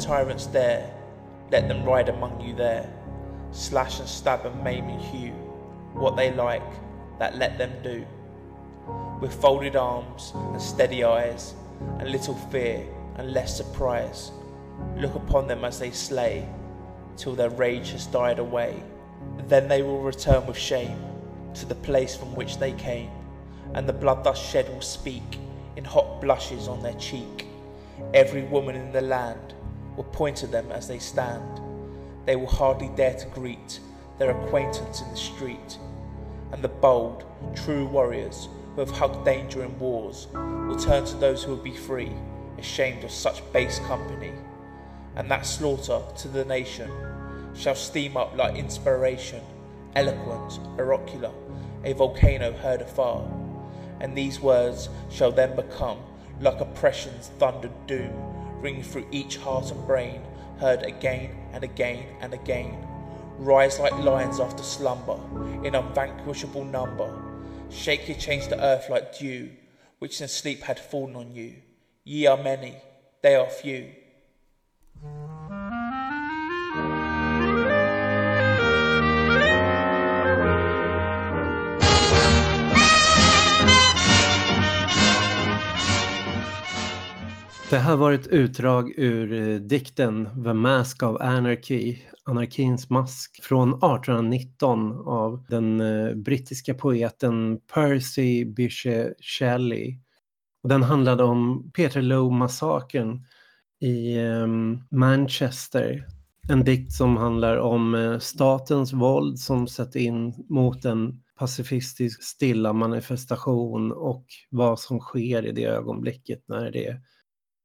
[0.00, 0.90] tyrants dare,
[1.50, 2.88] let them ride among you there,
[3.52, 5.32] slash and stab and maim and hew,
[5.94, 6.62] what they like,
[7.18, 8.06] that let them do.
[9.20, 11.54] With folded arms and steady eyes,
[11.98, 12.86] and little fear
[13.16, 14.32] and less surprise,
[14.96, 16.48] look upon them as they slay,
[17.16, 18.82] till their rage has died away.
[19.48, 20.98] Then they will return with shame
[21.54, 23.10] to the place from which they came,
[23.74, 25.38] and the blood thus shed will speak
[25.76, 27.46] in hot blushes on their cheek.
[28.14, 29.54] Every woman in the land
[29.96, 31.60] will point at them as they stand.
[32.26, 33.80] They will hardly dare to greet
[34.18, 35.78] their acquaintance in the street.
[36.52, 41.42] And the bold, true warriors who have hugged danger in wars will turn to those
[41.42, 42.12] who will be free,
[42.58, 44.32] ashamed of such base company.
[45.16, 46.90] And that slaughter to the nation
[47.54, 49.42] shall steam up like inspiration,
[49.96, 51.32] eloquent, oracular,
[51.84, 53.26] a volcano heard afar.
[54.00, 55.98] And these words shall then become
[56.40, 58.12] like oppression's thundered doom,
[58.60, 60.22] ringing through each heart and brain,
[60.58, 62.86] heard again and again and again.
[63.38, 65.18] Rise like lions after slumber,
[65.64, 67.10] in unvanquishable number.
[67.70, 69.50] Shake your chains to earth like dew,
[69.98, 71.54] which in sleep had fallen on you.
[72.04, 72.76] Ye are many,
[73.22, 73.90] they are few.
[87.70, 93.68] Det här var ett utdrag ur eh, dikten The Mask of Anarchy, Anarkins mask, från
[93.68, 99.98] 1819 av den eh, brittiska poeten Percy Bysshe Shelley.
[100.68, 103.24] Den handlade om Peterloo-massakern
[103.80, 106.06] i ehm, Manchester.
[106.48, 112.72] En dikt som handlar om eh, statens våld som sätter in mot en pacifistisk stilla
[112.72, 117.00] manifestation och vad som sker i det ögonblicket när det är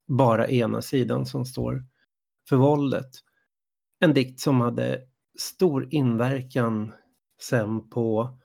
[0.07, 1.83] bara ena sidan som står
[2.49, 3.09] för våldet.
[3.99, 5.01] En dikt som hade
[5.39, 6.93] stor inverkan
[7.41, 8.37] sen på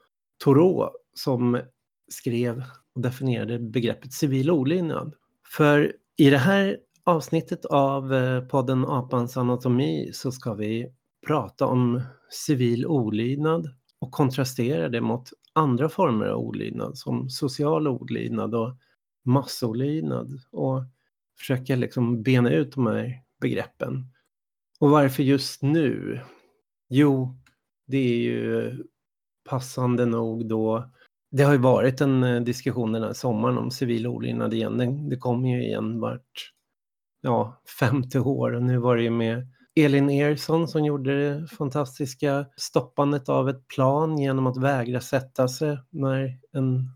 [0.44, 1.60] Thoreau som
[2.08, 5.14] skrev och definierade begreppet civil olydnad.
[5.56, 10.92] För i det här avsnittet av eh, podden Apans anatomi så ska vi
[11.26, 18.54] prata om civil olydnad och kontrastera det mot andra former av olydnad som social olydnad
[18.54, 18.76] och
[19.24, 20.40] massolydnad.
[20.50, 20.82] Och
[21.40, 24.06] försöka liksom bena ut de här begreppen.
[24.80, 26.20] Och varför just nu?
[26.88, 27.38] Jo,
[27.86, 28.72] det är ju
[29.48, 30.90] passande nog då.
[31.30, 34.78] Det har ju varit en eh, diskussion den här sommaren om civil olydnad igen.
[34.78, 36.52] Det, det kommer ju igen vart
[37.20, 42.46] ja, femte år och nu var det ju med Elin Ersson som gjorde det fantastiska
[42.56, 46.90] stoppandet av ett plan genom att vägra sätta sig när en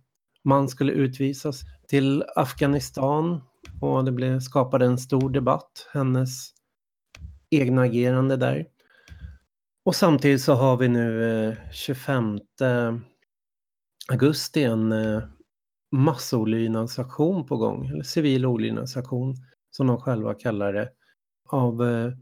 [0.44, 3.40] man skulle utvisas till Afghanistan
[3.84, 6.50] och det blev, skapade en stor debatt, hennes
[7.50, 8.66] egna agerande där.
[9.84, 12.38] Och samtidigt så har vi nu eh, 25
[14.08, 15.22] augusti en eh,
[15.92, 19.34] massolydnadsaktion på gång, eller civil olydnadsaktion
[19.70, 20.90] som de själva kallar det,
[21.48, 22.12] av eh,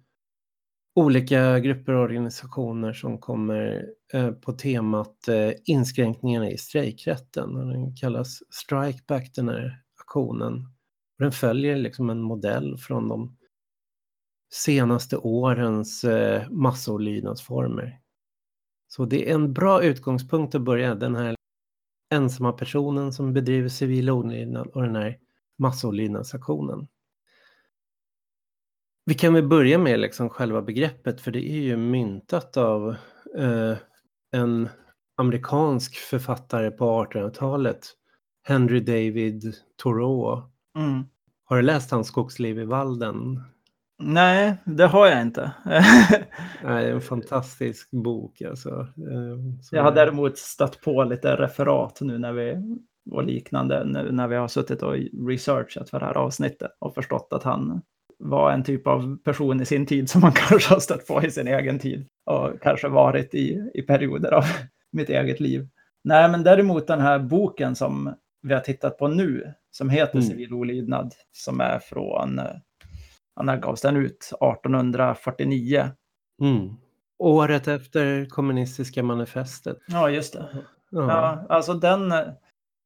[0.95, 7.55] olika grupper och organisationer som kommer eh, på temat eh, inskränkningarna i strejkrätten.
[7.55, 10.72] Den kallas Strike back, den här aktionen.
[11.22, 13.37] Den följer liksom en modell från de
[14.53, 18.00] senaste årens eh, massolydnadsformer.
[18.88, 21.37] Så det är en bra utgångspunkt att börja, den här
[22.15, 25.19] ensamma personen som bedriver civil olydnad och den här
[25.59, 26.88] massolydnadsaktionen.
[29.04, 32.97] Vi kan väl börja med liksom själva begreppet för det är ju myntat av
[33.39, 33.77] eh,
[34.33, 34.69] en
[35.16, 37.87] amerikansk författare på 1800-talet,
[38.43, 40.53] Henry David Thoreau.
[40.78, 41.04] Mm.
[41.53, 43.43] Har du läst hans Skogsliv i Valden?
[44.03, 45.53] Nej, det har jag inte.
[45.65, 48.71] Nej, det är en fantastisk bok alltså.
[48.81, 52.57] Eh, som jag har är- däremot stött på lite referat nu när vi
[53.10, 54.95] och liknande nu när vi har suttit och
[55.28, 57.83] researchat för det här avsnittet och förstått att han
[58.19, 61.31] var en typ av person i sin tid som man kanske har stött på i
[61.31, 64.45] sin egen tid och kanske varit i, i perioder av
[64.93, 65.69] mitt eget liv.
[66.05, 70.28] Nej, men däremot den här boken som vi har tittat på nu som heter Mm.
[70.28, 72.47] Civil olydnad som är från, eh,
[73.42, 74.30] när gavs den ut?
[74.41, 75.91] 1849.
[76.42, 76.74] Mm.
[77.19, 79.77] Året efter kommunistiska manifestet.
[79.89, 80.48] Ja, just det.
[80.91, 81.07] Ja.
[81.09, 82.15] Ja, alltså den,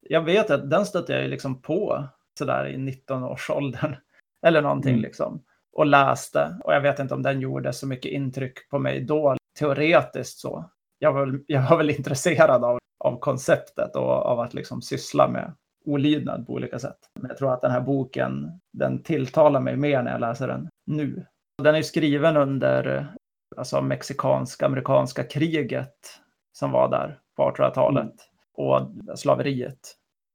[0.00, 3.96] jag vet att den stötte jag liksom på sådär i 19-årsåldern
[4.46, 5.02] eller någonting Mm.
[5.02, 5.42] liksom
[5.72, 9.36] och läste och jag vet inte om den gjorde så mycket intryck på mig då
[9.58, 10.70] teoretiskt så.
[10.98, 15.28] Jag var, väl- jag var väl intresserad av, av konceptet och av att liksom syssla
[15.28, 15.54] med
[15.86, 16.98] olydnad på olika sätt.
[17.20, 20.68] Men jag tror att den här boken, den tilltalar mig mer när jag läser den
[20.86, 21.26] nu.
[21.62, 23.08] Den är skriven under
[23.56, 26.20] alltså mexikansk-amerikanska kriget
[26.52, 28.04] som var där på 1800-talet.
[28.04, 28.12] Mm.
[28.52, 29.78] Och slaveriet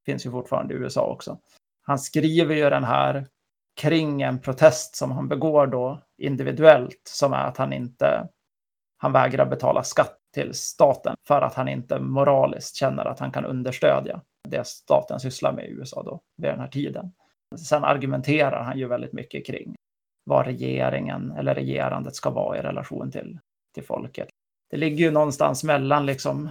[0.05, 1.37] finns ju fortfarande i USA också.
[1.83, 3.27] Han skriver ju den här
[3.81, 8.27] kring en protest som han begår då individuellt, som är att han inte,
[8.97, 13.45] han vägrar betala skatt till staten för att han inte moraliskt känner att han kan
[13.45, 14.21] understödja
[14.51, 17.11] det staten sysslar med i USA då vid den här tiden.
[17.69, 19.75] Sen argumenterar han ju väldigt mycket kring
[20.25, 23.39] vad regeringen eller regerandet ska vara i relation till,
[23.73, 24.27] till folket.
[24.69, 26.49] Det ligger ju någonstans mellan liksom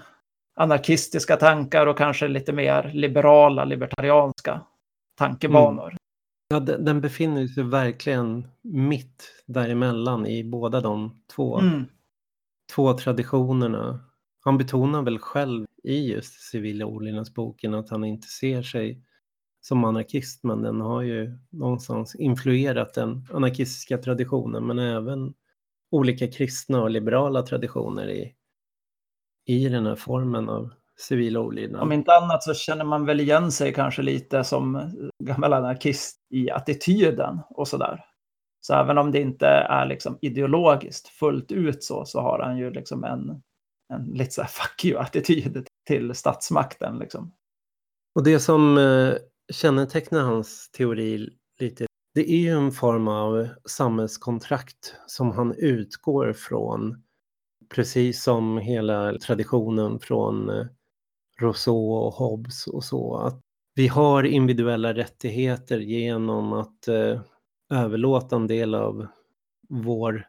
[0.56, 4.60] anarkistiska tankar och kanske lite mer liberala, libertarianska
[5.18, 5.88] tankebanor.
[5.88, 5.96] Mm.
[6.48, 11.86] Ja, den befinner sig verkligen mitt däremellan i båda de två, mm.
[12.74, 14.00] två traditionerna.
[14.40, 19.04] Han betonar väl själv i just civila olydnadsboken att han inte ser sig
[19.60, 25.34] som anarkist, men den har ju någonstans influerat den anarkistiska traditionen, men även
[25.90, 28.34] olika kristna och liberala traditioner i,
[29.46, 31.82] i den här formen av civil olydnad.
[31.82, 34.92] Om inte annat så känner man väl igen sig kanske lite som
[35.24, 38.04] gammal anarkist i attityden och sådär.
[38.60, 42.70] Så även om det inte är liksom ideologiskt fullt ut så, så har han ju
[42.70, 43.42] liksom en,
[43.90, 46.98] en lite så här fuck you-attityd till statsmakten.
[46.98, 47.32] Liksom.
[48.14, 49.14] Och det som eh,
[49.52, 51.28] kännetecknar hans teori
[51.60, 57.02] lite, det är ju en form av samhällskontrakt som han utgår från,
[57.74, 60.66] precis som hela traditionen från eh,
[61.40, 63.40] Rousseau och Hobbes och så, att
[63.74, 67.20] vi har individuella rättigheter genom att eh,
[67.72, 69.06] överlåta en del av
[69.68, 70.26] vår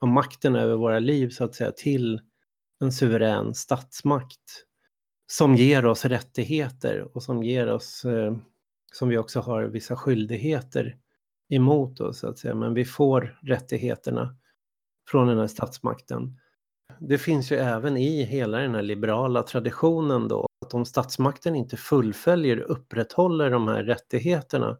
[0.00, 2.20] av makten över våra liv så att säga till
[2.82, 4.66] en suverän statsmakt
[5.26, 8.36] som ger oss rättigheter och som ger oss, eh,
[8.92, 10.96] som vi också har vissa skyldigheter
[11.48, 14.36] emot oss så att säga, men vi får rättigheterna
[15.08, 16.38] från den här statsmakten.
[17.00, 21.76] Det finns ju även i hela den här liberala traditionen då att om statsmakten inte
[21.76, 24.78] fullföljer, upprätthåller de här rättigheterna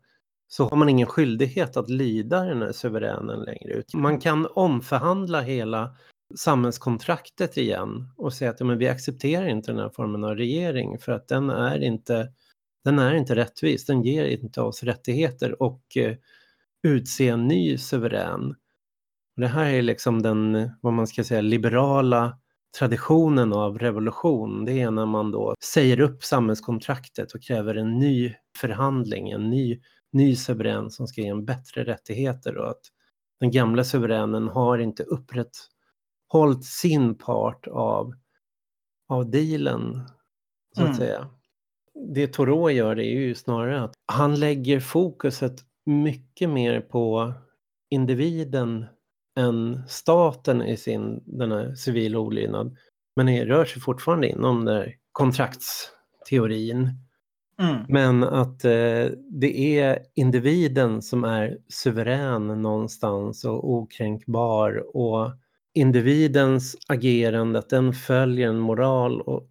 [0.48, 3.82] så har man ingen skyldighet att lyda den här suveränen längre.
[3.94, 5.96] Man kan omförhandla hela
[6.36, 10.98] samhällskontraktet igen och säga att ja, men vi accepterar inte den här formen av regering
[10.98, 12.32] för att den är inte,
[12.84, 16.16] den är inte rättvis, den ger inte oss rättigheter och eh,
[16.82, 18.54] utse en ny suverän.
[19.36, 22.38] Det här är liksom den, vad man ska säga, liberala
[22.78, 24.64] traditionen av revolution.
[24.64, 29.80] Det är när man då säger upp samhällskontraktet och kräver en ny förhandling, en ny,
[30.12, 32.80] ny suverän som ska ge en bättre rättigheter och att
[33.40, 35.50] den gamla suveränen har inte upprätt,
[36.32, 38.12] hållit sin part av,
[39.08, 40.00] av dealen,
[40.74, 40.98] så att mm.
[40.98, 41.28] säga.
[42.14, 47.32] Det Thoreau gör är ju snarare att han lägger fokuset mycket mer på
[47.90, 48.86] individen
[49.38, 52.76] än staten i sin den här civila olydnad.
[53.16, 56.90] Men det rör sig fortfarande inom den här kontraktsteorin.
[57.60, 57.84] Mm.
[57.88, 65.32] Men att eh, det är individen som är suverän någonstans och okränkbar och
[65.74, 69.48] individens agerande, att den följer en moral och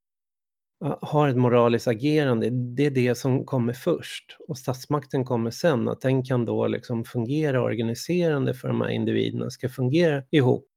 [1.01, 4.37] har ett moraliskt agerande, det är det som kommer först.
[4.47, 9.49] Och statsmakten kommer sen, att den kan då liksom fungera organiserande för de här individerna,
[9.49, 10.67] ska fungera ihop.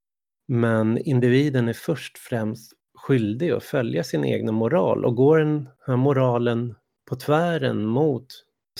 [0.48, 5.96] Men individen är först främst skyldig att följa sin egna moral och går den här
[5.96, 6.74] moralen
[7.08, 8.26] på tvären mot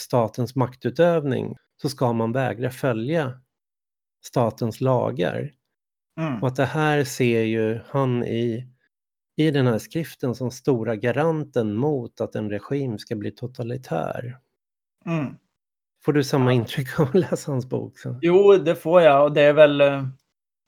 [0.00, 3.40] statens maktutövning så ska man vägra följa
[4.26, 5.52] statens lagar.
[6.20, 6.42] Mm.
[6.42, 8.68] Och att det här ser ju han i,
[9.36, 14.38] i den här skriften som stora garanten mot att en regim ska bli totalitär.
[15.06, 15.34] Mm.
[16.04, 17.98] Får du samma intryck av att läsa hans bok?
[17.98, 18.18] Så?
[18.22, 20.06] Jo, det får jag och det är väl eh,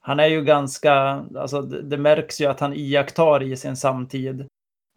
[0.00, 0.92] han är ju ganska,
[1.36, 4.48] alltså det, det märks ju att han iakttar i sin samtid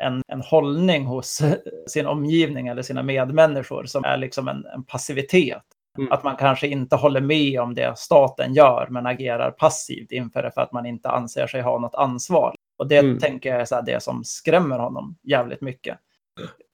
[0.04, 1.42] en, en hållning hos
[1.88, 5.64] sin omgivning eller sina medmänniskor som är liksom en, en passivitet.
[5.98, 6.12] Mm.
[6.12, 10.52] Att man kanske inte håller med om det staten gör, men agerar passivt inför det
[10.52, 12.56] för att man inte anser sig ha något ansvar.
[12.78, 13.20] Och det mm.
[13.20, 15.98] tänker jag är så det som skrämmer honom jävligt mycket.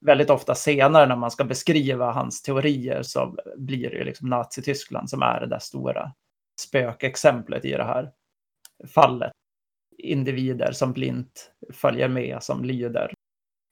[0.02, 5.10] Väldigt ofta senare när man ska beskriva hans teorier så blir det ju liksom Nazityskland
[5.10, 6.12] som är det där stora
[6.62, 8.12] spökexemplet i det här
[8.96, 9.32] fallet.
[9.98, 13.14] Individer som blint följer med, som lyder.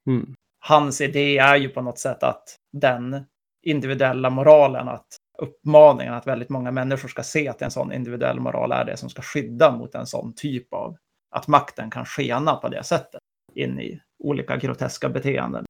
[0.08, 0.34] Mm.
[0.60, 3.26] Hans idé är ju på något sätt att den
[3.64, 8.72] individuella moralen, att uppmaningen att väldigt många människor ska se att en sån individuell moral
[8.72, 10.98] är det som ska skydda mot en sån typ av
[11.30, 13.22] att makten kan skena på det sättet
[13.56, 15.66] in i olika groteska beteenden.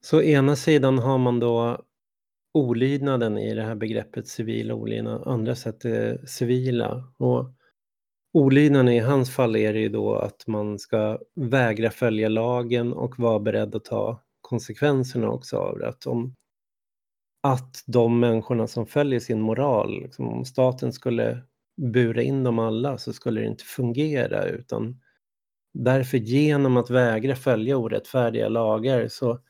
[0.00, 1.84] Så ena sidan har man då
[2.54, 7.04] olydnaden i det här begreppet civil olydnad, andra sätt är civila.
[7.18, 7.54] Och
[8.32, 13.18] olydnaden i hans fall är det ju då att man ska vägra följa lagen och
[13.18, 15.88] vara beredd att ta konsekvenserna också av det.
[15.88, 16.34] Att, om,
[17.40, 21.42] att de människorna som följer sin moral, liksom, om staten skulle
[21.76, 25.00] bura in dem alla så skulle det inte fungera utan
[25.74, 29.40] därför genom att vägra följa orättfärdiga lagar så,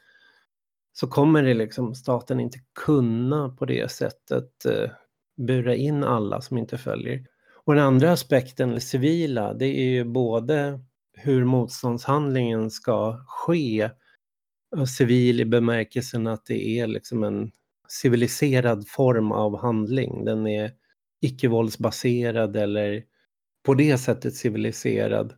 [0.92, 4.90] så kommer det liksom staten inte kunna på det sättet eh,
[5.36, 7.26] bura in alla som inte följer.
[7.64, 10.80] Och den andra aspekten, det civila, det är ju både
[11.12, 13.90] hur motståndshandlingen ska ske,
[14.98, 17.50] civil i bemärkelsen att det är liksom en
[17.90, 20.24] civiliserad form av handling.
[20.24, 20.72] Den är
[21.20, 23.04] icke-våldsbaserad eller
[23.62, 25.34] på det sättet civiliserad.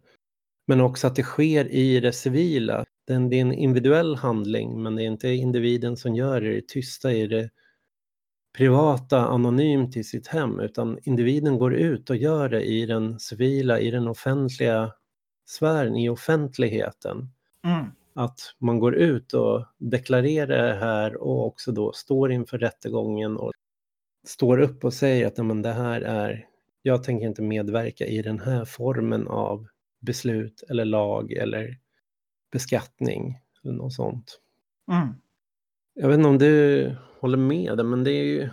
[0.66, 2.84] Men också att det sker i det civila.
[3.06, 7.12] det är en individuell handling men det är inte individen som gör det, det tysta
[7.12, 7.50] i det
[8.56, 13.80] privata anonymt i sitt hem utan individen går ut och gör det i den civila,
[13.80, 14.92] i den offentliga
[15.46, 17.28] sfären, i offentligheten.
[17.64, 17.86] Mm.
[18.14, 23.52] Att man går ut och deklarerar det här och också då står inför rättegången och
[24.26, 26.46] står upp och säger att men det här är,
[26.82, 29.66] jag tänker inte medverka i den här formen av
[30.00, 31.78] beslut eller lag eller
[32.52, 34.40] beskattning eller något sånt.
[34.92, 35.08] Mm.
[35.94, 38.50] Jag vet inte om du håller med, men det är ju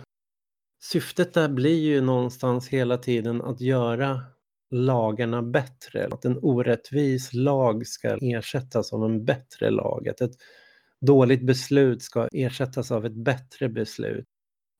[0.82, 4.22] syftet där blir ju någonstans hela tiden att göra
[4.70, 6.08] lagarna bättre.
[6.10, 10.08] Att en orättvis lag ska ersättas av en bättre lag.
[10.08, 10.36] Att ett
[11.00, 14.26] dåligt beslut ska ersättas av ett bättre beslut.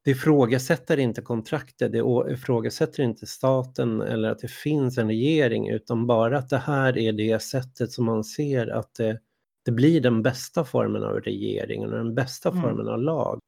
[0.04, 6.06] Det ifrågasätter inte kontraktet, det ifrågasätter inte staten eller att det finns en regering utan
[6.06, 9.20] bara att det här är det sättet som man ser att det,
[9.64, 12.62] det blir den bästa formen av regering och den bästa mm.
[12.62, 13.40] formen av lag.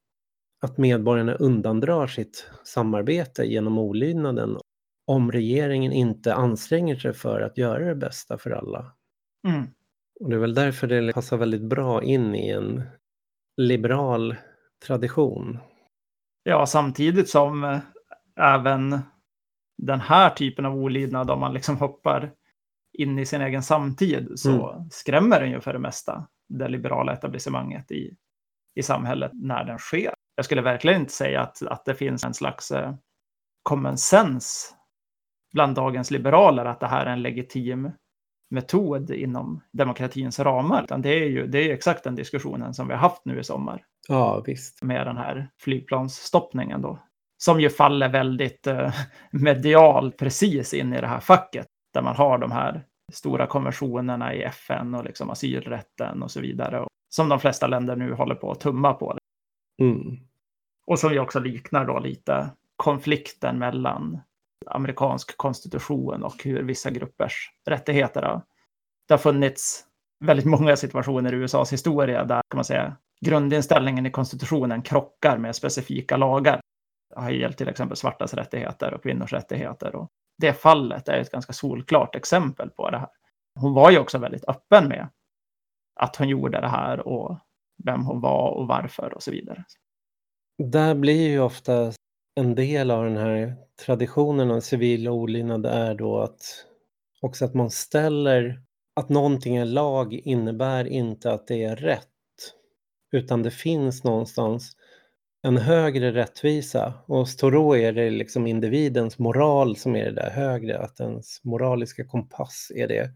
[0.61, 4.57] Att medborgarna undandrar sitt samarbete genom olydnaden
[5.05, 8.93] om regeringen inte anstränger sig för att göra det bästa för alla.
[9.47, 9.67] Mm.
[10.19, 12.83] Och det är väl därför det passar väldigt bra in i en
[13.57, 14.35] liberal
[14.85, 15.59] tradition.
[16.43, 17.79] Ja, samtidigt som eh,
[18.39, 18.99] även
[19.77, 22.33] den här typen av olydnad, om man liksom hoppar
[22.93, 24.89] in i sin egen samtid, så mm.
[24.89, 28.15] skrämmer den ju för det mesta det liberala etablissemanget i,
[28.75, 30.13] i samhället när den sker.
[30.35, 32.93] Jag skulle verkligen inte säga att, att det finns en slags eh,
[33.63, 34.73] common sense
[35.53, 37.91] bland dagens liberaler att det här är en legitim
[38.49, 40.83] metod inom demokratins ramar.
[40.83, 43.43] Utan det är ju det är exakt den diskussionen som vi har haft nu i
[43.43, 43.83] sommar.
[44.07, 44.83] Ja, visst.
[44.83, 46.99] Med den här flygplansstoppningen då.
[47.37, 48.93] Som ju faller väldigt eh,
[49.31, 51.65] medial precis in i det här facket.
[51.93, 56.79] Där man har de här stora konventionerna i FN och liksom asylrätten och så vidare.
[56.79, 59.17] Och som de flesta länder nu håller på att tumma på.
[59.81, 60.17] Mm.
[60.87, 64.19] Och som ju också liknar då lite konflikten mellan
[64.67, 68.41] amerikansk konstitution och hur vissa gruppers rättigheter har.
[69.07, 69.85] Det har funnits
[70.25, 75.55] väldigt många situationer i USAs historia där kan man säga grundinställningen i konstitutionen krockar med
[75.55, 76.61] specifika lagar.
[77.15, 79.95] Det har gällt till exempel svartas rättigheter och kvinnors rättigheter.
[79.95, 83.09] Och det fallet är ett ganska solklart exempel på det här.
[83.59, 85.09] Hon var ju också väldigt öppen med
[85.95, 87.39] att hon gjorde det här och
[87.85, 89.63] vem hon var och varför och så vidare.
[90.57, 91.91] Där blir ju ofta
[92.35, 96.65] en del av den här traditionen av civil olydnad är då att
[97.21, 98.61] också att man ställer
[98.95, 102.07] att någonting är lag innebär inte att det är rätt
[103.11, 104.77] utan det finns någonstans
[105.41, 110.29] en högre rättvisa och hos Thoreau är det liksom individens moral som är det där
[110.29, 113.11] högre, att ens moraliska kompass är det.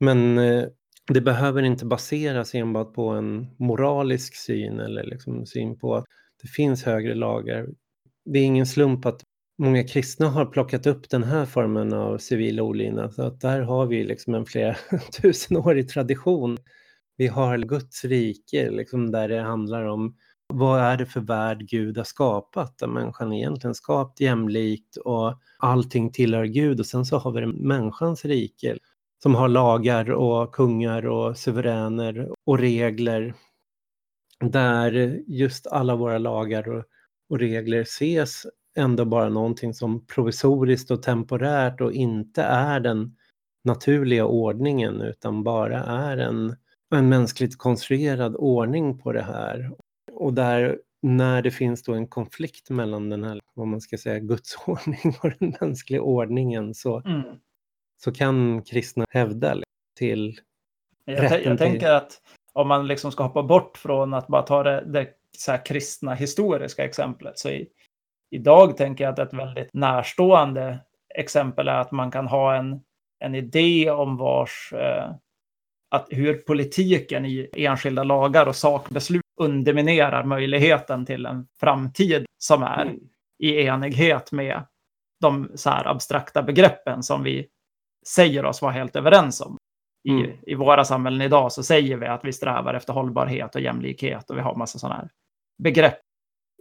[0.00, 0.64] Men eh,
[1.12, 6.04] det behöver inte baseras enbart på en moralisk syn eller liksom syn på att
[6.42, 7.66] det finns högre lagar
[8.24, 9.22] det är ingen slump att
[9.58, 13.14] många kristna har plockat upp den här formen av civil olydnad.
[13.14, 14.76] Så att där har vi liksom en flera
[15.22, 16.58] tusenårig tradition.
[17.16, 20.16] Vi har Guds rike liksom där det handlar om
[20.52, 22.78] vad är det för värld Gud har skapat?
[22.78, 27.46] Där människan egentligen skapat jämlikt och allting tillhör Gud och sen så har vi det
[27.46, 28.78] människans rike
[29.22, 33.34] som har lagar och kungar och suveräner och regler
[34.40, 36.84] där just alla våra lagar och
[37.34, 43.16] och regler ses ändå bara någonting som provisoriskt och temporärt och inte är den
[43.64, 46.56] naturliga ordningen utan bara är en,
[46.94, 49.70] en mänskligt konstruerad ordning på det här.
[50.12, 54.18] Och där när det finns då en konflikt mellan den här, vad man ska säga,
[54.18, 57.22] gudsordning och den mänskliga ordningen så, mm.
[58.02, 59.56] så kan kristna hävda
[59.98, 60.40] till
[61.04, 62.20] jag, jag tänker att
[62.52, 66.14] om man liksom ska hoppa bort från att bara ta det, det så här kristna
[66.14, 67.68] historiska exemplet, så i,
[68.30, 70.78] idag tänker jag att ett väldigt närstående
[71.14, 72.80] exempel är att man kan ha en,
[73.18, 75.14] en idé om vars eh,
[75.90, 82.82] att hur politiken i enskilda lagar och sakbeslut underminerar möjligheten till en framtid som är
[82.82, 82.98] mm.
[83.38, 84.62] i enighet med
[85.20, 87.46] de så här abstrakta begreppen som vi
[88.06, 89.56] säger oss vara helt överens om.
[90.08, 90.30] I, mm.
[90.42, 94.36] I våra samhällen idag så säger vi att vi strävar efter hållbarhet och jämlikhet och
[94.36, 95.10] vi har massa sådana här
[95.58, 96.00] begrepp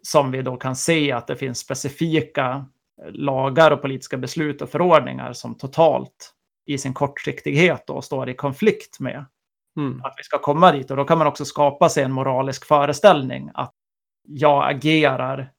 [0.03, 2.65] som vi då kan se att det finns specifika
[3.11, 6.33] lagar och politiska beslut och förordningar som totalt
[6.65, 9.25] i sin kortsiktighet då står i konflikt med
[9.77, 10.01] mm.
[10.03, 10.91] att vi ska komma dit.
[10.91, 13.73] Och då kan man också skapa sig en moralisk föreställning att
[14.27, 15.51] jag agerar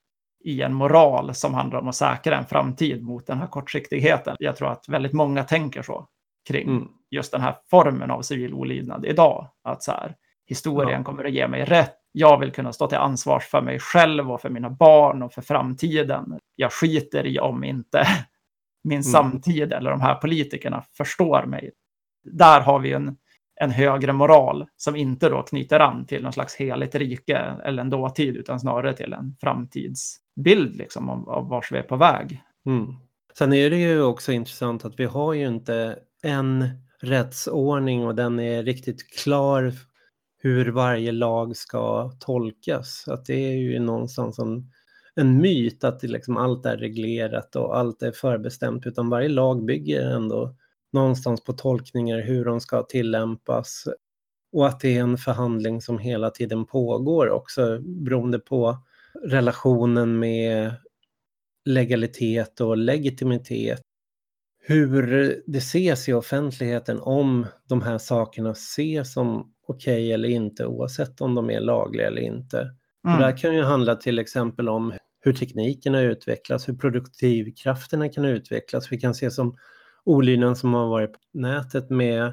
[0.45, 4.37] i en moral som handlar om att säkra en framtid mot den här kortsiktigheten.
[4.39, 6.09] Jag tror att väldigt många tänker så
[6.49, 6.89] kring mm.
[7.11, 9.49] just den här formen av civil olydnad idag.
[9.63, 11.05] Att så här, historien ja.
[11.05, 11.97] kommer att ge mig rätt.
[12.17, 15.43] Jag vill kunna stå till ansvar för mig själv och för mina barn och för
[15.43, 16.39] framtiden.
[16.57, 18.07] Jag skiter i om inte
[18.85, 19.03] min mm.
[19.03, 21.71] samtid eller de här politikerna förstår mig.
[22.33, 23.17] Där har vi en,
[23.61, 27.91] en högre moral som inte då knyter an till någon slags heligt rike eller en
[27.91, 32.43] dåtid utan snarare till en framtidsbild liksom av, av vars vi är på väg.
[32.67, 32.87] Mm.
[33.39, 36.69] Sen är det ju också intressant att vi har ju inte en
[37.01, 39.73] rättsordning och den är riktigt klar
[40.45, 43.09] hur varje lag ska tolkas.
[43.09, 44.71] Att det är ju någonstans en,
[45.15, 49.65] en myt att det liksom allt är reglerat och allt är förbestämt utan varje lag
[49.65, 50.57] bygger ändå
[50.93, 53.85] någonstans på tolkningar hur de ska tillämpas
[54.53, 58.79] och att det är en förhandling som hela tiden pågår också beroende på
[59.25, 60.75] relationen med
[61.65, 63.81] legalitet och legitimitet
[64.59, 65.07] hur
[65.47, 71.21] det ses i offentligheten om de här sakerna ses som okej okay eller inte oavsett
[71.21, 72.59] om de är lagliga eller inte.
[73.07, 73.19] Mm.
[73.19, 78.93] Det här kan ju handla till exempel om hur teknikerna utvecklas, hur produktivkrafterna kan utvecklas.
[78.93, 79.57] Vi kan se som
[80.05, 82.33] olydnaden som har varit på nätet med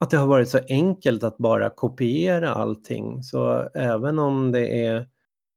[0.00, 3.22] att det har varit så enkelt att bara kopiera allting.
[3.22, 5.06] Så även om det är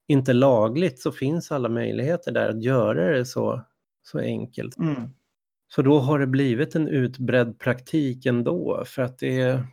[0.08, 3.62] inte lagligt så finns alla möjligheter där att göra det så,
[4.04, 4.78] så enkelt.
[4.78, 5.10] Mm.
[5.68, 9.68] Så då har det blivit en utbredd praktik ändå för att det är,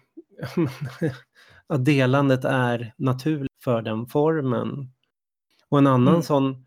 [1.67, 4.93] att delandet är naturligt för den formen.
[5.69, 6.23] Och en annan mm.
[6.23, 6.67] sån,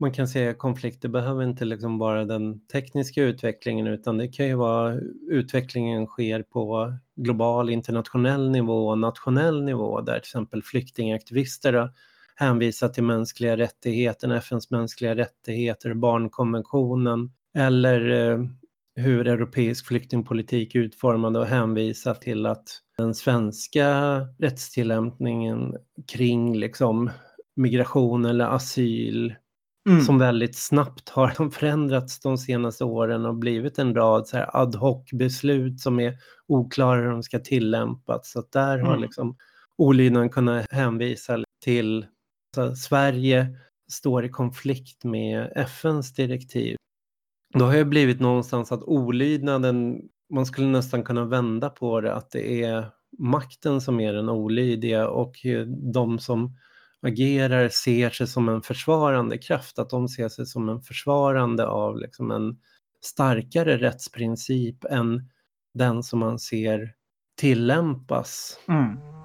[0.00, 4.46] man kan säga konflikt, det behöver inte liksom vara den tekniska utvecklingen utan det kan
[4.46, 5.00] ju vara
[5.30, 11.90] utvecklingen sker på global internationell nivå och nationell nivå där till exempel flyktingaktivister
[12.34, 18.38] hänvisar till mänskliga rättigheter, FNs mänskliga rättigheter, barnkonventionen eller eh,
[18.98, 25.76] hur europeisk flyktingpolitik är utformad och hänvisa till att den svenska rättstillämpningen
[26.12, 27.10] kring liksom
[27.56, 29.34] migration eller asyl
[29.88, 30.00] mm.
[30.00, 34.78] som väldigt snabbt har förändrats de senaste åren och blivit en rad så här ad
[34.78, 38.30] hoc-beslut som är oklara hur de ska tillämpas.
[38.30, 38.86] Så där mm.
[38.86, 39.36] har liksom
[39.76, 42.06] olydnaden kunnat hänvisa till
[42.56, 43.46] att Sverige
[43.92, 46.76] står i konflikt med FNs direktiv
[47.54, 52.30] då har det blivit någonstans att olydnaden, man skulle nästan kunna vända på det, att
[52.30, 55.34] det är makten som är den olydiga och
[55.92, 56.56] de som
[57.02, 61.98] agerar ser sig som en försvarande kraft, att de ser sig som en försvarande av
[61.98, 62.58] liksom en
[63.00, 65.30] starkare rättsprincip än
[65.74, 66.94] den som man ser
[67.36, 68.60] tillämpas.
[68.68, 69.17] Mm.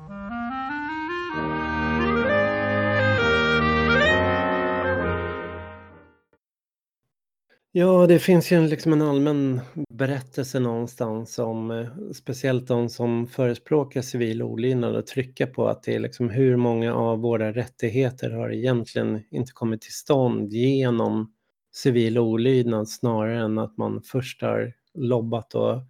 [7.75, 14.01] Ja, det finns ju liksom en allmän berättelse någonstans om eh, speciellt de som förespråkar
[14.01, 18.53] civil olydnad och trycka på att det är liksom hur många av våra rättigheter har
[18.53, 21.33] egentligen inte kommit till stånd genom
[21.75, 25.81] civil olydnad snarare än att man först har lobbat och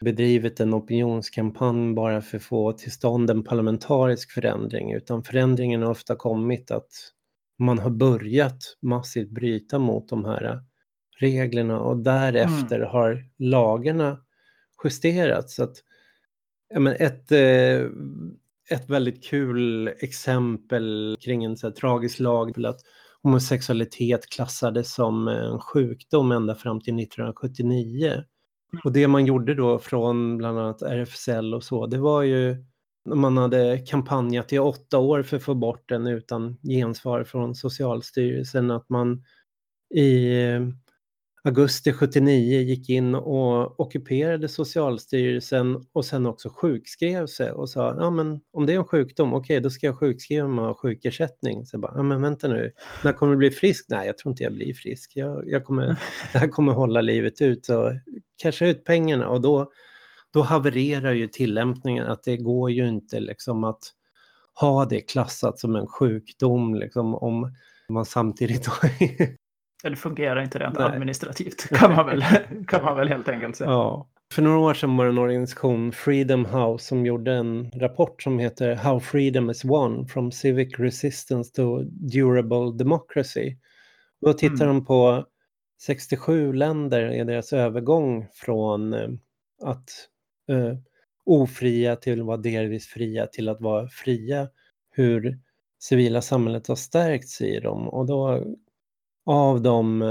[0.00, 4.92] bedrivit en opinionskampanj bara för att få till stånd en parlamentarisk förändring.
[4.92, 6.90] Utan förändringen har ofta kommit att
[7.58, 10.62] man har börjat massivt bryta mot de här
[11.22, 12.88] reglerna och därefter mm.
[12.88, 14.18] har lagarna
[14.84, 15.54] justerats.
[15.54, 15.76] Så att,
[16.74, 17.86] ja, men ett, eh,
[18.70, 22.80] ett väldigt kul exempel kring en så här, tragisk lag att
[23.22, 28.24] homosexualitet klassades som en sjukdom ända fram till 1979.
[28.84, 32.64] Och det man gjorde då från bland annat RFSL och så, det var ju
[33.04, 38.70] man hade kampanjat i åtta år för att få bort den utan gensvar från Socialstyrelsen,
[38.70, 39.24] att man
[39.94, 40.36] i
[41.44, 48.10] augusti 79 gick in och ockuperade Socialstyrelsen och sen också sjukskrev sig och sa ja
[48.10, 50.74] men om det är en sjukdom, okej okay, då ska jag sjukskriva mig och ha
[50.74, 51.66] sjukersättning.
[51.66, 52.72] Så jag bara, ja men vänta nu,
[53.04, 53.86] när kommer du bli frisk?
[53.88, 55.12] Nej, jag tror inte jag blir frisk.
[55.14, 55.86] Jag, jag kommer,
[56.32, 57.66] det här kommer hålla livet ut.
[57.66, 57.98] Så
[58.42, 59.72] casha ut pengarna och då,
[60.32, 63.82] då havererar ju tillämpningen att det går ju inte liksom att
[64.60, 67.54] ha det klassat som en sjukdom liksom om
[67.88, 68.66] man samtidigt
[69.84, 70.86] Eller fungerar inte rent Nej.
[70.86, 72.24] administrativt kan man, väl,
[72.68, 73.70] kan man väl helt enkelt säga.
[73.70, 74.08] Ja.
[74.32, 78.38] För några år sedan var det en organisation, Freedom House, som gjorde en rapport som
[78.38, 83.56] heter How Freedom is Won from Civic Resistance to Durable Democracy.
[84.20, 84.66] Då tittar mm.
[84.66, 85.26] de på
[85.82, 89.08] 67 länder i deras övergång från eh,
[89.62, 89.90] att
[90.48, 90.76] eh,
[91.24, 94.48] ofria till att vara delvis fria till att vara fria.
[94.90, 95.38] Hur
[95.78, 98.44] civila samhället har stärkts i dem och då
[99.26, 100.02] av de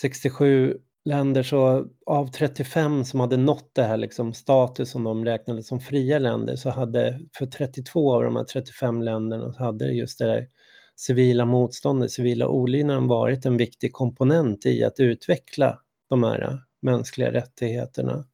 [0.00, 5.24] 67 eh, länder så av 35 som hade nått det här liksom status som de
[5.24, 9.92] räknade som fria länder så hade för 32 av de här 35 länderna så hade
[9.92, 10.48] just det där
[10.96, 17.32] civila motståndet, civila olydnaden varit en viktig komponent i att utveckla de här eh, mänskliga
[17.32, 18.24] rättigheterna.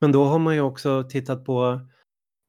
[0.00, 1.80] Men då har man ju också tittat på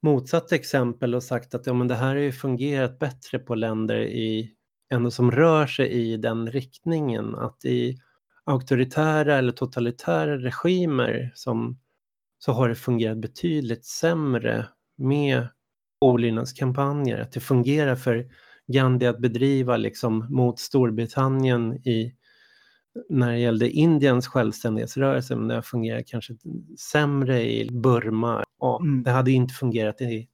[0.01, 4.01] motsatt exempel och sagt att ja, men det här har ju fungerat bättre på länder
[4.01, 4.53] i
[4.89, 7.35] ändå som rör sig i den riktningen.
[7.35, 7.97] Att i
[8.43, 11.79] auktoritära eller totalitära regimer som,
[12.39, 14.65] så har det fungerat betydligt sämre
[14.97, 15.47] med
[16.01, 17.19] olydnadskampanjer.
[17.19, 18.27] Att det fungerar för
[18.67, 22.15] Gandhi att bedriva liksom mot Storbritannien i,
[23.09, 26.33] när det gällde Indiens självständighetsrörelse, men det har fungerat kanske
[26.91, 28.43] sämre i Burma.
[28.59, 29.03] Och mm.
[29.03, 30.29] Det hade inte fungerat i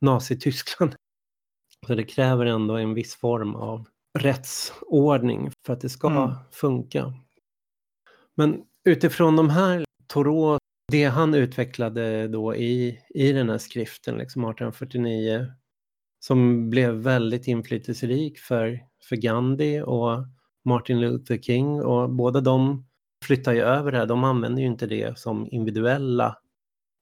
[0.00, 0.94] Nazityskland.
[1.86, 3.86] Så det kräver ändå en viss form av
[4.18, 6.30] rättsordning för att det ska mm.
[6.52, 7.12] funka.
[8.34, 10.58] Men utifrån de här Thoreau,
[10.92, 15.46] det han utvecklade då i, i den här skriften, liksom 1849,
[16.20, 20.24] som blev väldigt inflytelserik för, för Gandhi och
[20.64, 22.86] Martin Luther King och båda de
[23.24, 24.06] flyttar ju över det här.
[24.06, 26.36] De använder ju inte det som individuella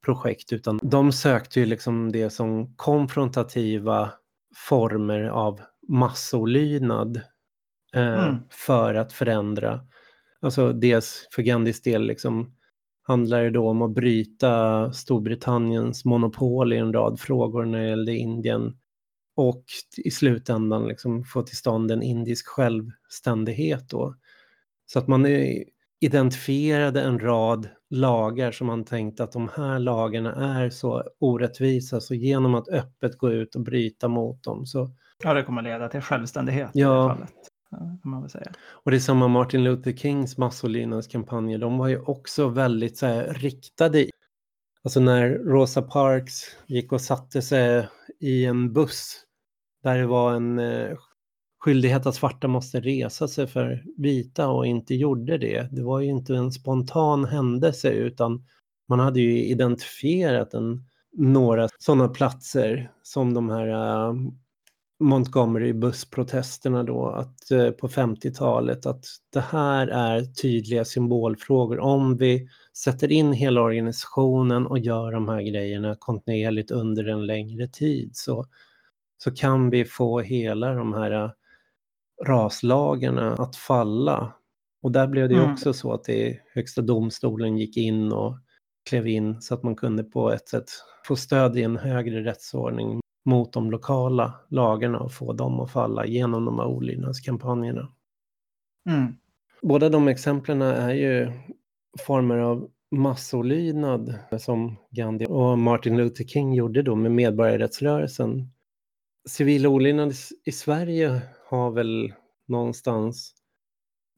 [0.05, 4.11] projekt utan de sökte ju liksom det som konfrontativa
[4.69, 7.16] former av massolydnad
[7.94, 8.37] eh, mm.
[8.51, 9.81] för att förändra.
[10.40, 12.57] Alltså dels för Gandhis del liksom
[13.03, 18.16] handlar det då om att bryta Storbritanniens monopol i en rad frågor när det gällde
[18.16, 18.77] Indien
[19.37, 19.64] och
[20.05, 24.14] i slutändan liksom få till stånd en indisk självständighet då.
[24.87, 25.27] Så att man
[26.01, 32.14] identifierade en rad lagar som man tänkte att de här lagarna är så orättvisa så
[32.14, 34.90] genom att öppet gå ut och bryta mot dem så
[35.24, 37.07] Ja, det kommer leda till självständighet ja.
[37.07, 37.33] i fallet.
[38.02, 38.52] Kan man väl säga.
[38.68, 43.35] Och det är samma Martin Luther Kings massolydnadskampanjer, de var ju också väldigt så här,
[43.35, 44.07] riktade.
[44.85, 46.33] Alltså när Rosa Parks
[46.66, 47.88] gick och satte sig
[48.20, 49.22] i en buss
[49.83, 50.96] där det var en eh,
[51.59, 55.68] skyldighet att svarta måste resa sig för vita och inte gjorde det.
[55.72, 58.44] Det var ju inte en spontan händelse utan
[58.88, 64.14] man hade ju identifierat en, några sådana platser som de här uh,
[64.99, 71.79] Montgomery-bussprotesterna då, att uh, på 50-talet, att det här är tydliga symbolfrågor.
[71.79, 77.69] Om vi sätter in hela organisationen och gör de här grejerna kontinuerligt under en längre
[77.69, 78.47] tid så,
[79.19, 81.31] så kan vi få hela de här uh,
[82.27, 84.33] raslagarna att falla.
[84.83, 85.53] Och där blev det mm.
[85.53, 88.39] också så att det Högsta domstolen gick in och
[88.89, 90.71] klev in så att man kunde på ett sätt
[91.07, 96.07] få stöd i en högre rättsordning mot de lokala lagarna och få dem att falla
[96.07, 97.89] genom de här olydnadskampanjerna.
[98.89, 99.17] Mm.
[99.62, 101.33] Båda de exemplen är ju
[101.99, 108.51] former av massolydnad som Gandhi och Martin Luther King gjorde då med medborgarrättsrörelsen.
[109.29, 110.12] Civil olydnad
[110.45, 112.12] i Sverige har väl
[112.49, 113.35] någonstans,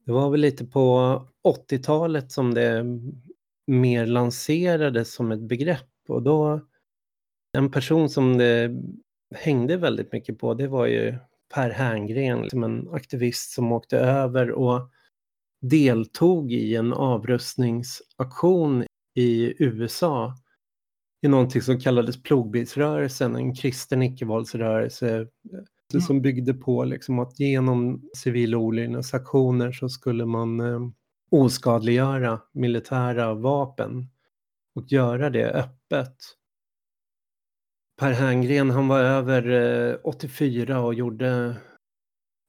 [0.05, 0.81] det var väl lite på
[1.69, 2.85] 80-talet som det
[3.67, 6.61] mer lanserades som ett begrepp och då
[7.59, 8.71] en person som det
[9.35, 11.15] hängde väldigt mycket på det var ju
[11.53, 14.89] Per Herngren, som en aktivist som åkte över och
[15.61, 20.35] deltog i en avrustningsaktion i USA
[21.21, 25.15] i någonting som kallades plogbilsrörelsen, en kristen icke-våldsrörelse
[25.93, 26.01] mm.
[26.01, 30.79] som byggde på liksom att genom civila olydnadsaktioner så skulle man eh,
[31.31, 34.09] oskadliggöra militära vapen
[34.75, 36.15] och göra det öppet.
[37.99, 39.49] Per Herngren han var över
[39.91, 41.55] eh, 84 och gjorde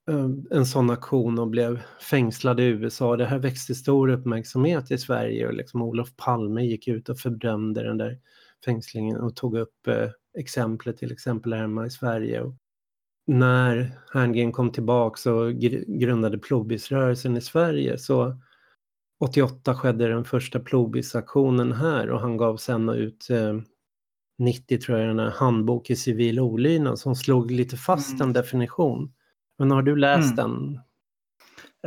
[0.09, 3.17] eh, en sån aktion och blev fängslad i USA.
[3.17, 7.83] Det här växte stor uppmärksamhet i Sverige och liksom Olof Palme gick ut och fördömde
[7.83, 8.19] den där
[8.65, 12.41] fängslingen och tog upp eh, exemplet till exempel hemma i Sverige.
[12.41, 12.55] Och
[13.27, 15.53] när Herngren kom tillbaka och
[15.87, 18.37] grundade plobisrörelsen i Sverige så
[19.19, 23.59] 88 skedde den första plobisaktionen här och han gav sen ut eh,
[24.41, 28.27] 90 tror jag den här handbok i civil olydnad som slog lite fast mm.
[28.27, 29.13] en definition.
[29.57, 30.35] Men har du läst mm.
[30.35, 30.79] den?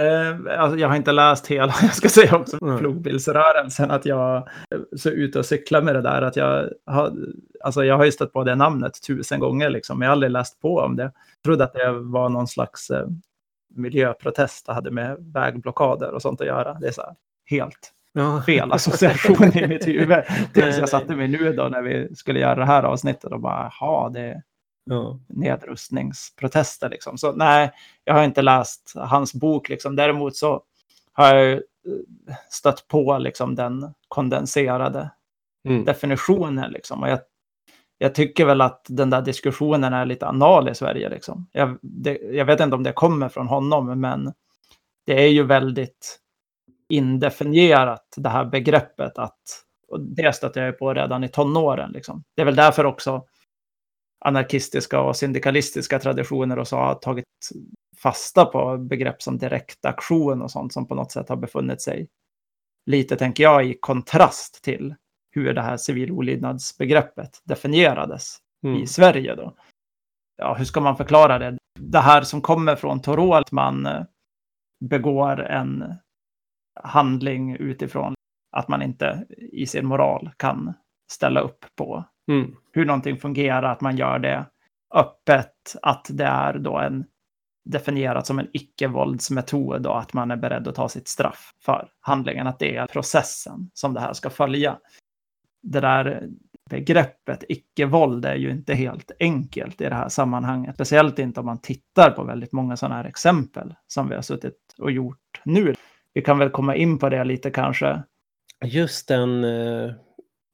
[0.01, 2.79] Eh, alltså jag har inte läst hela, jag ska säga också, mm.
[2.79, 7.13] plogbilsrörelsen, att jag eh, så ute och cyklar med det där, att jag har,
[7.65, 10.33] alltså jag har ju stött på det namnet tusen gånger liksom, men jag har aldrig
[10.33, 11.03] läst på om det.
[11.03, 11.13] Jag
[11.45, 13.07] trodde att det var någon slags eh,
[13.75, 16.75] miljöprotest, det hade med vägblockader och sånt att göra.
[16.75, 17.15] Det är så här,
[17.45, 18.43] helt ja.
[18.43, 20.25] fel association i mitt huvud.
[20.53, 23.73] Tills jag satte mig nu då när vi skulle göra det här avsnittet och bara,
[23.81, 24.43] jaha, det är
[24.85, 25.19] ja.
[25.29, 27.19] nedrustningsprotester liksom.
[27.19, 27.73] Så nej,
[28.05, 29.97] jag har inte läst hans bok liksom.
[29.97, 30.63] Däremot så
[31.13, 31.63] har jag
[32.51, 35.11] stött på liksom den kondenserade
[35.69, 35.85] mm.
[35.85, 37.03] definitionen liksom.
[37.03, 37.19] Och jag,
[37.99, 41.47] jag tycker väl att den där diskussionen är lite anal i Sverige liksom.
[41.53, 44.33] Jag, det, jag vet inte om det kommer från honom, men
[45.07, 46.21] det är ju väldigt
[46.89, 49.41] indefinierat det här begreppet att,
[49.89, 51.93] och det stötte jag på redan i tonåren.
[51.93, 52.25] Liksom.
[52.37, 53.25] Det är väl därför också
[54.25, 57.25] anarkistiska och syndikalistiska traditioner och så har tagit
[58.03, 62.09] fasta på begrepp som direktaktion och sånt som på något sätt har befunnit sig
[62.87, 64.95] lite, tänker jag, i kontrast till
[65.31, 68.83] hur det här civil olydnadsbegreppet definierades mm.
[68.83, 69.35] i Sverige.
[69.35, 69.55] Då.
[70.37, 71.59] Ja, hur ska man förklara det?
[71.81, 74.03] Det här som kommer från Torå, att man eh,
[74.81, 75.95] begår en
[76.83, 78.15] handling utifrån
[78.57, 80.75] att man inte i sin moral kan
[81.11, 82.57] ställa upp på mm.
[82.73, 84.47] hur någonting fungerar, att man gör det
[84.95, 87.05] öppet, att det är då en
[87.65, 92.47] definierat som en icke-våldsmetod och att man är beredd att ta sitt straff för handlingen,
[92.47, 94.79] att det är processen som det här ska följa.
[95.63, 96.29] Det där
[96.71, 101.61] begreppet icke-våld är ju inte helt enkelt i det här sammanhanget, speciellt inte om man
[101.61, 105.75] tittar på väldigt många sådana här exempel som vi har suttit och gjort nu
[106.15, 108.03] vi kan väl komma in på det lite kanske.
[108.65, 109.93] Just den eh,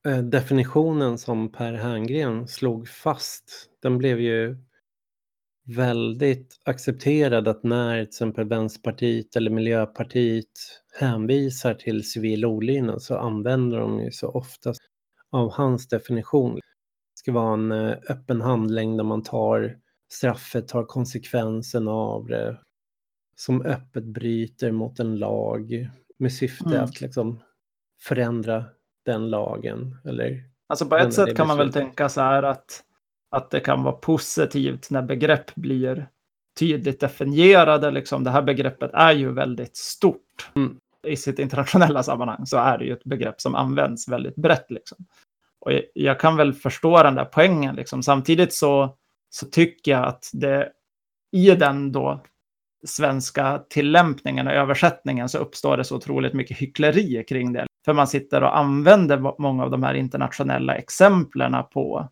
[0.07, 4.57] eh, definitionen som Per Herngren slog fast, den blev ju
[5.77, 10.47] väldigt accepterad att när till exempel Vänsterpartiet eller Miljöpartiet
[11.01, 14.73] hänvisar till civil olydnad så använder de ju så ofta
[15.31, 16.55] av hans definition.
[16.55, 16.61] Det
[17.15, 19.77] ska vara en eh, öppen handling där man tar
[20.13, 22.59] straffet, tar konsekvensen av det,
[23.41, 26.85] som öppet bryter mot en lag med syfte mm.
[26.85, 27.41] att liksom
[28.01, 28.65] förändra
[29.05, 29.97] den lagen.
[30.05, 32.83] Eller alltså på ett sätt kan man väl tänka så här att,
[33.31, 36.09] att det kan vara positivt när begrepp blir
[36.59, 37.91] tydligt definierade.
[37.91, 38.25] Liksom.
[38.25, 40.51] Det här begreppet är ju väldigt stort.
[40.55, 40.77] Mm.
[41.07, 44.71] I sitt internationella sammanhang så är det ju ett begrepp som används väldigt brett.
[44.71, 45.07] Liksom.
[45.61, 47.77] Och jag, jag kan väl förstå den där poängen.
[47.77, 48.03] Liksom.
[48.03, 48.97] Samtidigt så,
[49.31, 50.73] så tycker jag att det
[51.33, 52.21] i den då
[52.87, 57.67] svenska tillämpningen och översättningen så uppstår det så otroligt mycket hyckleri kring det.
[57.85, 62.09] För man sitter och använder många av de här internationella exemplen på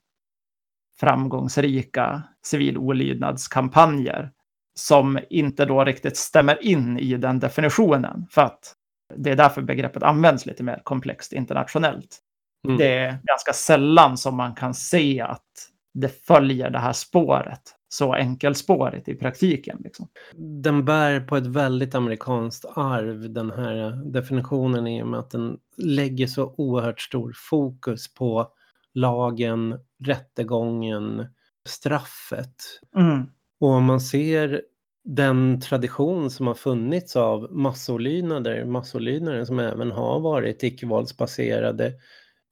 [1.01, 4.31] framgångsrika civil olydnadskampanjer
[4.75, 8.27] som inte då riktigt stämmer in i den definitionen.
[8.31, 8.75] För att
[9.15, 12.19] det är därför begreppet används lite mer komplext internationellt.
[12.67, 12.79] Mm.
[12.79, 18.15] Det är ganska sällan som man kan se att det följer det här spåret så
[18.15, 19.81] enkelspårigt i praktiken.
[19.85, 20.09] Liksom.
[20.37, 25.59] Den bär på ett väldigt amerikanskt arv, den här definitionen i och med att den
[25.77, 28.49] lägger så oerhört stor fokus på
[28.95, 31.27] lagen, rättegången,
[31.69, 32.55] straffet.
[32.97, 33.27] Mm.
[33.61, 34.63] Och om man ser
[35.05, 41.93] den tradition som har funnits av massolydnader, massolydnader som även har varit icke-våldsbaserade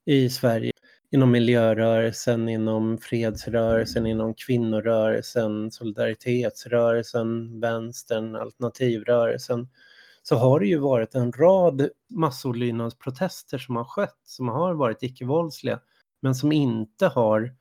[0.05, 0.71] i Sverige
[1.11, 9.67] inom miljörörelsen, inom fredsrörelsen, inom kvinnorörelsen, solidaritetsrörelsen, vänstern, alternativrörelsen
[10.23, 15.79] så har det ju varit en rad massolydnadsprotester som har skett, som har varit icke-våldsliga,
[16.21, 17.55] men som inte har,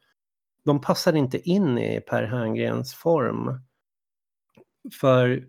[0.64, 3.60] de passar inte in i Per Herngrens form.
[5.00, 5.44] För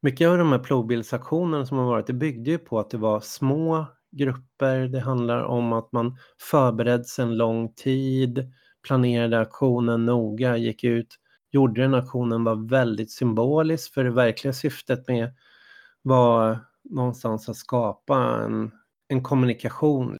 [0.00, 3.20] mycket av de här plogbildsaktionerna som har varit, det byggde ju på att det var
[3.20, 4.78] små grupper.
[4.78, 6.16] Det handlar om att man
[6.50, 8.52] förbereds en lång tid,
[8.86, 11.16] planerade aktionen noga, gick ut,
[11.50, 15.34] gjorde den aktionen var väldigt symbolisk för det verkliga syftet med
[16.02, 18.70] var någonstans att skapa en,
[19.08, 20.16] en kommunikation.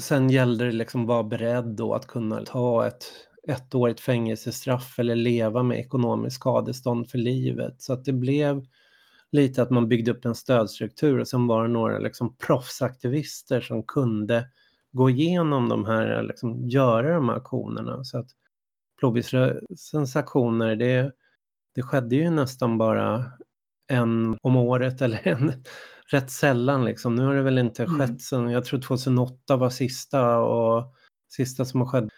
[0.00, 3.04] Sen gällde det liksom att vara beredd då att kunna ta ett,
[3.48, 7.82] ettårigt fängelsestraff eller leva med ekonomiskt skadestånd för livet.
[7.82, 8.66] Så att det blev
[9.32, 13.82] lite att man byggde upp en stödstruktur och sen var det några liksom proffsaktivister som
[13.82, 14.48] kunde
[14.92, 18.04] gå igenom de här, liksom göra de här aktionerna.
[18.04, 18.30] Så att
[18.98, 21.12] Plågisrörelsens aktioner, det,
[21.74, 23.24] det skedde ju nästan bara
[23.88, 25.64] en om året eller en
[26.06, 27.14] rätt sällan liksom.
[27.14, 27.98] Nu har det väl inte mm.
[27.98, 30.94] skett sen, jag tror 2008 var sista och
[31.28, 32.08] sista som har skett.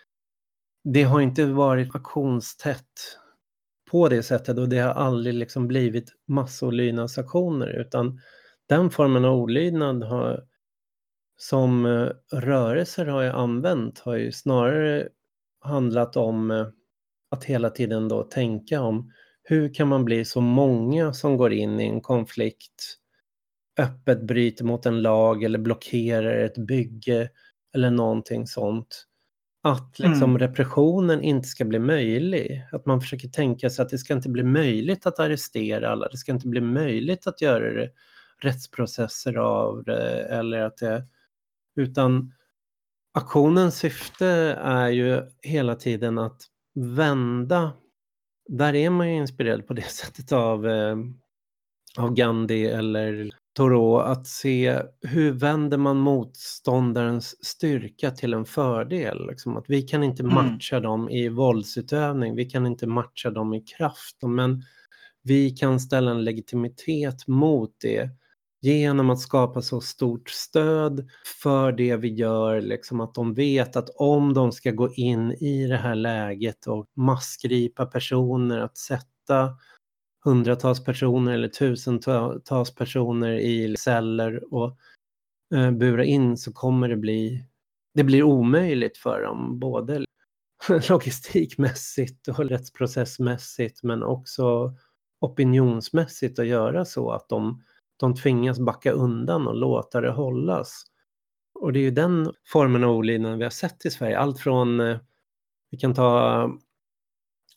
[0.84, 3.18] Det har inte varit aktionstätt
[3.92, 8.20] på det sättet och det har aldrig liksom blivit massolydnadsaktioner utan
[8.68, 10.44] den formen av olydnad har,
[11.36, 15.08] som eh, rörelser har jag använt har ju snarare
[15.60, 16.66] handlat om eh,
[17.30, 21.80] att hela tiden då tänka om hur kan man bli så många som går in
[21.80, 22.98] i en konflikt,
[23.78, 27.30] öppet bryter mot en lag eller blockerar ett bygge
[27.74, 29.06] eller någonting sånt.
[29.64, 30.38] Att liksom mm.
[30.38, 32.66] repressionen inte ska bli möjlig.
[32.72, 36.08] Att man försöker tänka sig att det ska inte bli möjligt att arrestera alla.
[36.08, 37.90] Det ska inte bli möjligt att göra det,
[38.38, 40.22] rättsprocesser av det.
[40.22, 41.06] Eller att det,
[41.76, 42.34] utan
[43.14, 44.26] aktionens syfte
[44.62, 46.42] är ju hela tiden att
[46.74, 47.72] vända.
[48.48, 50.96] Där är man ju inspirerad på det sättet av, eh,
[51.98, 59.26] av Gandhi eller Thoreau att se hur vänder man motståndarens styrka till en fördel.
[59.26, 60.34] Liksom att vi kan inte mm.
[60.34, 60.88] matcha mm.
[60.88, 64.62] dem i våldsutövning, vi kan inte matcha dem i kraft, men
[65.22, 68.10] vi kan ställa en legitimitet mot det
[68.62, 71.08] genom att skapa så stort stöd
[71.42, 75.66] för det vi gör, liksom att de vet att om de ska gå in i
[75.66, 79.50] det här läget och massgripa personer, att sätta
[80.24, 84.76] hundratals personer eller tusentals personer i celler och
[85.54, 87.44] eh, bura in så kommer det bli,
[87.94, 90.04] det blir omöjligt för dem, både
[90.88, 94.74] logistikmässigt och rättsprocessmässigt men också
[95.20, 97.64] opinionsmässigt att göra så att de,
[97.96, 100.84] de tvingas backa undan och låta det hållas.
[101.54, 104.18] Och det är ju den formen av olydnad vi har sett i Sverige.
[104.18, 104.98] Allt från, eh,
[105.70, 106.50] vi kan ta eh,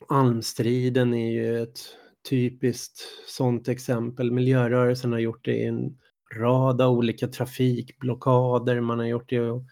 [0.07, 1.79] almstriden är ju ett
[2.29, 4.31] typiskt sådant exempel.
[4.31, 5.97] Miljörörelsen har gjort det i en
[6.35, 9.63] rad av olika trafikblockader, man har gjort det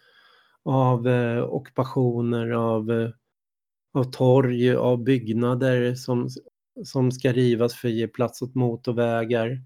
[0.65, 3.09] av eh, ockupationer av, eh,
[3.93, 6.29] av torg, av byggnader som,
[6.83, 9.61] som ska rivas för att ge plats åt motorvägar.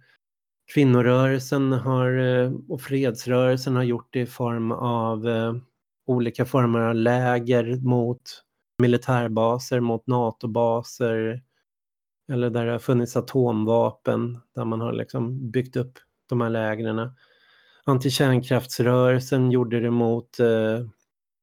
[0.74, 5.54] Kvinnorörelsen har, eh, och fredsrörelsen har gjort det i form av eh,
[6.08, 8.22] olika former av läger mot
[8.82, 11.44] militärbaser, mot NATO-baser,
[12.32, 17.12] eller där det har funnits atomvapen, där man har liksom byggt upp de här lägren.
[17.84, 20.88] Antikärnkraftsrörelsen gjorde det mot eh,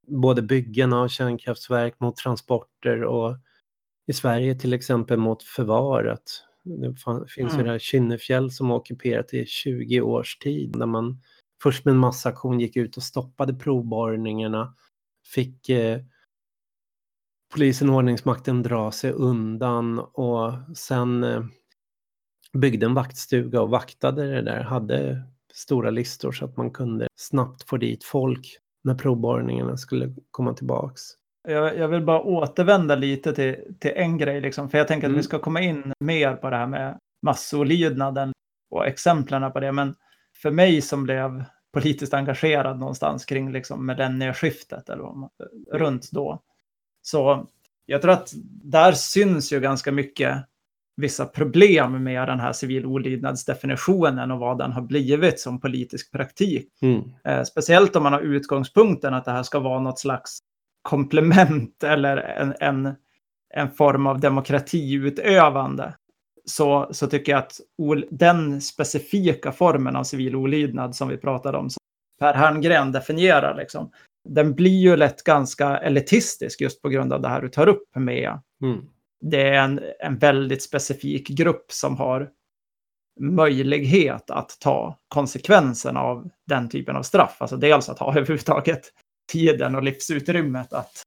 [0.07, 3.37] både byggen av kärnkraftverk, mot transporter och
[4.07, 6.23] i Sverige till exempel mot förvaret.
[6.65, 6.95] Det
[7.29, 7.59] finns mm.
[7.59, 11.21] ju det här Kynnefjäll som har ockuperat i 20 års tid, där man
[11.63, 14.75] först med en massaktion gick ut och stoppade provborrningarna,
[15.35, 16.01] fick eh,
[17.55, 21.45] polisen och ordningsmakten dra sig undan och sen eh,
[22.53, 27.69] byggde en vaktstuga och vaktade det där, hade stora listor så att man kunde snabbt
[27.69, 31.03] få dit folk när provborrningarna skulle komma tillbaks.
[31.49, 35.11] Jag, jag vill bara återvända lite till, till en grej, liksom, för jag tänker att
[35.11, 35.17] mm.
[35.17, 38.33] vi ska komma in mer på det här med massolydnaden
[38.71, 39.73] och exemplen på det.
[39.73, 39.95] Men
[40.43, 45.29] för mig som blev politiskt engagerad någonstans kring liksom millennieskiftet eller
[45.73, 46.43] runt då,
[47.07, 47.47] så
[47.87, 48.33] jag tror att
[48.65, 50.45] där syns ju ganska mycket
[50.97, 56.69] vissa problem med den här civil olydnadsdefinitionen och vad den har blivit som politisk praktik.
[56.83, 57.03] Mm.
[57.25, 60.39] Eh, speciellt om man har utgångspunkten att det här ska vara något slags
[60.83, 62.95] komplement eller en, en,
[63.55, 65.95] en form av demokratiutövande.
[66.45, 67.61] Så, så tycker jag att
[68.11, 71.79] den specifika formen av civil olydnad som vi pratade om, som
[72.21, 73.91] Per Herngren definierar, liksom,
[74.25, 77.97] den blir ju lätt ganska elitistisk just på grund av det här du tar upp
[77.97, 78.39] med.
[78.63, 78.87] Mm.
[79.21, 82.31] Det är en, en väldigt specifik grupp som har
[83.21, 87.37] möjlighet att ta konsekvenserna av den typen av straff.
[87.39, 88.93] Alltså dels att ha överhuvudtaget
[89.33, 91.03] tiden och livsutrymmet att,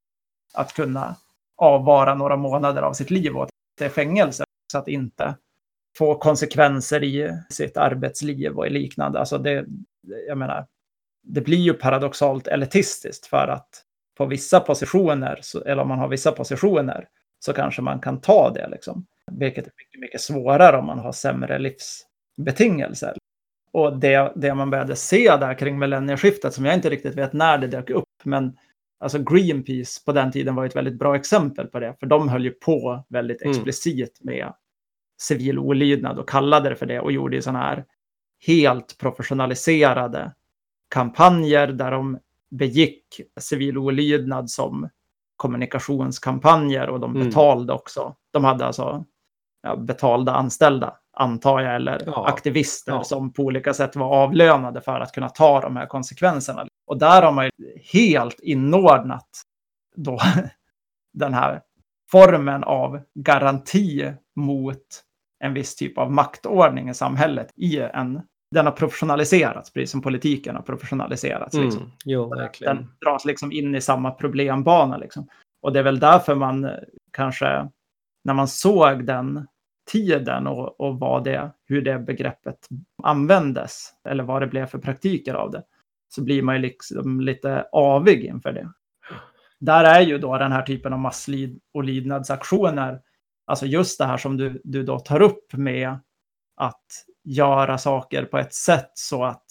[0.54, 1.16] att kunna
[1.58, 4.44] avvara några månader av sitt liv åt det fängelse.
[4.72, 5.36] Så att inte
[5.98, 9.20] få konsekvenser i sitt arbetsliv och liknande.
[9.20, 9.66] Alltså det,
[10.28, 10.68] jag menar,
[11.28, 13.70] det blir ju paradoxalt elitistiskt för att
[14.18, 17.08] på vissa positioner, eller om man har vissa positioner,
[17.40, 18.68] så kanske man kan ta det.
[18.70, 19.06] Liksom.
[19.32, 23.18] Vilket är mycket, mycket svårare om man har sämre livsbetingelser.
[23.72, 27.58] Och det, det man började se där kring millennieskiftet, som jag inte riktigt vet när
[27.58, 28.58] det dök upp, men
[29.00, 32.44] Alltså Greenpeace på den tiden var ett väldigt bra exempel på det, för de höll
[32.46, 33.52] ju på väldigt Mm.
[33.52, 34.54] explicit med
[35.22, 37.86] civil olydnad och kallade det för det och gjorde ju sådana här
[38.48, 40.34] helt professionaliserade
[40.90, 42.20] kampanjer där de
[42.52, 44.90] begick civil olydnad som
[45.36, 47.28] kommunikationskampanjer och de Mm.
[47.28, 48.16] betalade också.
[48.32, 49.06] De hade alltså
[49.62, 52.28] ja, betalda anställda, antar jag, eller Ja.
[52.28, 53.04] aktivister Ja.
[53.04, 56.68] som på olika sätt var avlönade för att kunna ta de här konsekvenserna.
[56.88, 57.52] Och där har man ju
[57.94, 59.28] helt inordnat
[59.96, 60.20] då
[61.14, 61.62] den här
[62.12, 65.04] formen av garanti mot
[65.40, 68.22] en viss typ av maktordning i samhället i en
[68.52, 71.56] den har professionaliserats, precis som politiken har professionaliserats.
[71.56, 71.82] Liksom.
[71.82, 71.94] Mm.
[72.06, 72.76] Jo, verkligen.
[72.76, 74.98] Den dras liksom in i samma problembana.
[74.98, 75.28] Liksom.
[75.62, 76.72] Och det är väl därför man eh,
[77.12, 77.70] kanske,
[78.24, 79.48] när man såg den
[79.92, 82.68] tiden och, och vad det, hur det begreppet
[83.04, 85.64] användes, eller vad det blev för praktiker av det,
[86.10, 88.72] så blir man ju liksom lite avig inför det.
[89.60, 93.02] Där är ju då den här typen av masslid och lydnadsaktioner,
[93.46, 96.00] alltså just det här som du, du då tar upp med
[96.56, 96.86] att
[97.28, 99.44] göra saker på ett sätt så att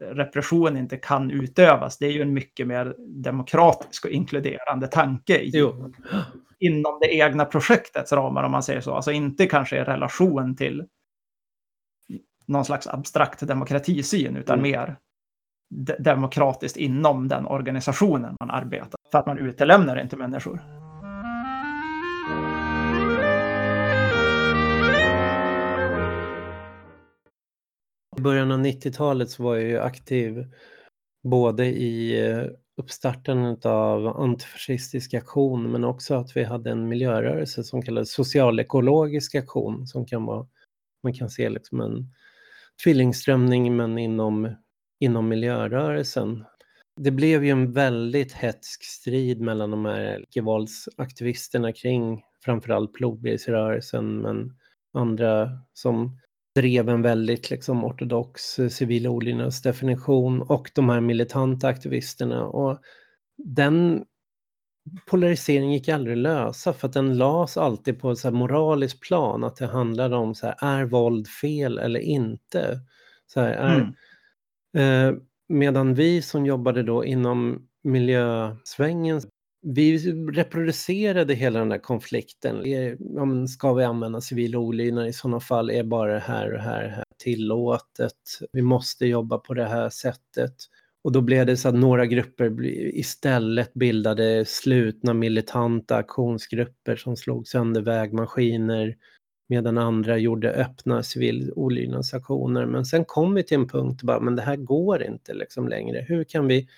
[0.00, 1.98] repression inte kan utövas.
[1.98, 5.50] Det är ju en mycket mer demokratisk och inkluderande tanke i,
[6.58, 8.94] inom det egna projektets ramar om man säger så.
[8.94, 10.86] Alltså inte kanske i relation till
[12.46, 14.70] någon slags abstrakt demokratisyn utan Mm.
[14.70, 14.96] mer
[15.70, 18.98] de- demokratiskt inom den organisationen man arbetar.
[19.12, 20.79] För att man utelämnar inte människor.
[28.20, 30.46] I början av 90-talet så var jag ju aktiv
[31.22, 32.44] både i eh,
[32.76, 39.86] uppstarten av antifascistisk aktion men också att vi hade en miljörörelse som kallades socialekologisk aktion
[39.86, 40.46] som kan vara,
[41.02, 42.12] man kan se liksom en
[42.84, 44.54] tvillingströmning men inom,
[44.98, 46.44] inom miljörörelsen.
[46.96, 54.56] Det blev ju en väldigt hetsk strid mellan de här icke-våldsaktivisterna kring framförallt plogbilsrörelsen men
[54.92, 56.20] andra som
[56.54, 62.44] drev en väldigt liksom, ortodox eh, civil olydnadsdefinition och de här militanta aktivisterna.
[62.44, 62.78] Och
[63.36, 64.04] den
[65.06, 69.44] polariseringen gick aldrig att lösa för att den lades alltid på ett så moraliskt plan
[69.44, 72.80] att det handlade om så här, är våld fel eller inte?
[73.26, 73.94] Så här, är, Mm.
[74.76, 75.14] Eh,
[75.48, 79.20] medan vi som jobbade då inom miljösvängen,
[79.62, 79.98] vi
[80.32, 82.66] reproducerade hela den här konflikten.
[82.66, 85.70] Är, ska vi använda civil olydnad i sådana fall?
[85.70, 88.12] Är bara det här och här, här tillåtet?
[88.52, 90.54] Vi måste jobba på det här sättet.
[91.02, 92.64] Och då blev det så att några grupper
[92.96, 98.96] istället bildade slutna militanta aktionsgrupper som slog sönder vägmaskiner
[99.48, 102.66] medan andra gjorde öppna civil olydnadsaktioner.
[102.66, 106.04] Men sen kom vi till en punkt, bara, men det här går inte liksom längre.
[106.08, 106.68] Hur kan vi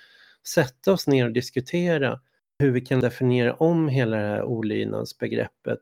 [0.49, 2.21] sätta oss ner och diskutera
[2.59, 5.81] hur vi kan definiera om hela det här olydnadsbegreppet?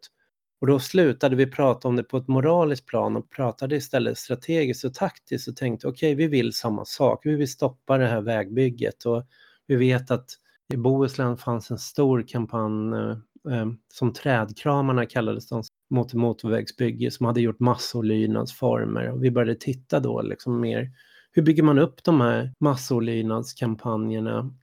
[0.60, 4.84] Och då slutade vi prata om det på ett moraliskt plan och pratade istället strategiskt
[4.84, 7.26] och taktiskt och tänkte okej, vi vill samma sak.
[7.26, 9.26] Vi vill stoppa det här vägbygget och
[9.66, 10.26] vi vet att
[10.74, 13.10] i Bohuslän fanns en stor kampanj eh,
[13.52, 20.00] eh som Trädkramarna kallades de mot motorvägsbygge som hade gjort massolydnadsformer och vi började titta
[20.00, 20.90] då liksom mer
[21.32, 24.54] hur bygger man upp de här massolydnadskampanjerna?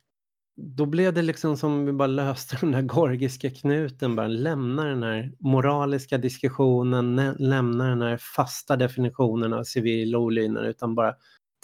[0.60, 5.04] Då blev det liksom som vi bara löste den där gorgiska knuten, bara lämna den
[5.04, 11.16] här moraliska diskussionen, lämna den här fasta definitionen av civil olydnad utan bara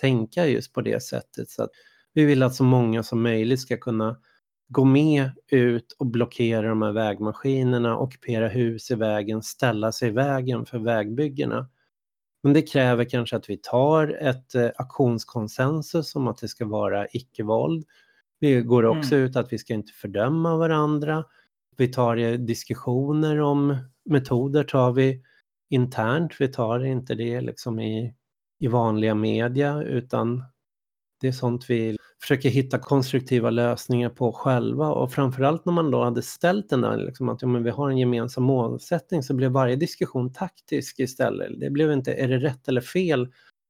[0.02, 1.50] tänka just på det sättet.
[1.50, 1.70] Så att
[2.14, 4.18] vi vill att så många som möjligt ska kunna
[4.68, 10.12] gå med ut och blockera de här vägmaskinerna, ockupera hus i vägen, ställa sig i
[10.12, 11.70] vägen för vägbyggena.
[12.44, 17.08] Men det kräver kanske att vi tar ett eh, aktionskonsensus om att det ska vara
[17.08, 17.86] icke-våld.
[18.44, 21.26] Vi går också ut att vi ska inte fördöma varandra.
[21.78, 25.22] Vi tar diskussioner om metoder tar vi
[25.70, 26.32] internt.
[26.40, 28.14] Vi tar inte det liksom i,
[28.60, 30.44] i vanliga media utan
[31.22, 36.04] det är sånt vi försöker hitta konstruktiva lösningar på själva och framförallt när man då
[36.04, 39.52] hade ställt den där, liksom att ja, men vi har en gemensam målsättning så blev
[39.52, 41.60] varje diskussion taktisk istället.
[41.60, 43.28] Det blev inte, är det rätt eller fel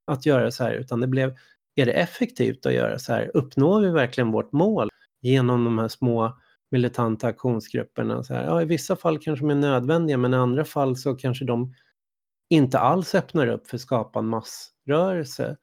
[0.07, 1.35] att göra så här, utan det blev,
[1.75, 3.31] är det effektivt att göra så här?
[3.33, 4.89] Uppnår vi verkligen vårt mål
[5.21, 6.37] genom de här små
[6.71, 8.23] militanta aktionsgrupperna?
[8.23, 11.15] Så här, ja, I vissa fall kanske de är nödvändiga, men i andra fall så
[11.15, 11.73] kanske de
[12.49, 15.57] inte alls öppnar upp för att skapa en massrörelse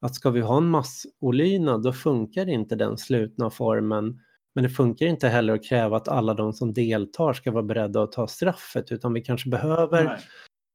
[0.00, 4.20] att ska vi ha en massolydnad då funkar inte den slutna formen.
[4.54, 8.02] Men det funkar inte heller att kräva att alla de som deltar ska vara beredda
[8.02, 10.18] att ta straffet utan vi kanske behöver Nej.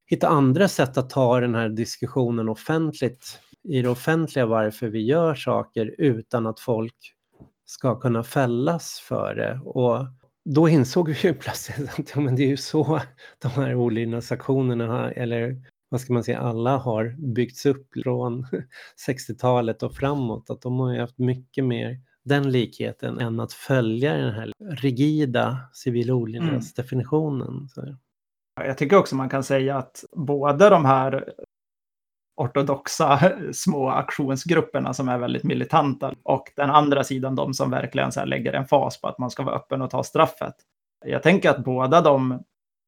[0.05, 5.35] hitta andra sätt att ta den här diskussionen offentligt i det offentliga varför vi gör
[5.35, 7.13] saker utan att folk
[7.65, 9.59] ska kunna fällas för det.
[9.65, 10.05] Och
[10.45, 12.99] då insåg vi ju plötsligt att ja, men det är ju så
[13.39, 18.47] de här olydnadsaktionerna, eller vad ska man säga, alla har byggts upp från
[19.07, 20.49] 60-talet och framåt.
[20.49, 25.57] Att de har ju haft mycket mer den likheten än att följa den här rigida
[25.73, 27.69] civil olydnadsdefinitionen.
[27.77, 27.95] Mm.
[28.55, 31.33] Jag tycker också man kan säga att båda de här
[32.35, 38.25] ortodoxa små aktionsgrupperna som är väldigt militanta och den andra sidan de som verkligen så
[38.25, 40.55] lägger en fas på att man ska vara öppen och ta straffet.
[41.05, 42.43] Jag tänker att båda de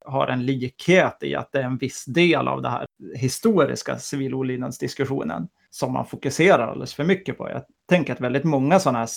[0.05, 2.85] har en likhet i att det är en viss del av det här
[3.15, 7.49] historiska civilolydnadsdiskussionen som man fokuserar alldeles för mycket på.
[7.49, 9.09] Jag tänker att väldigt många sådana här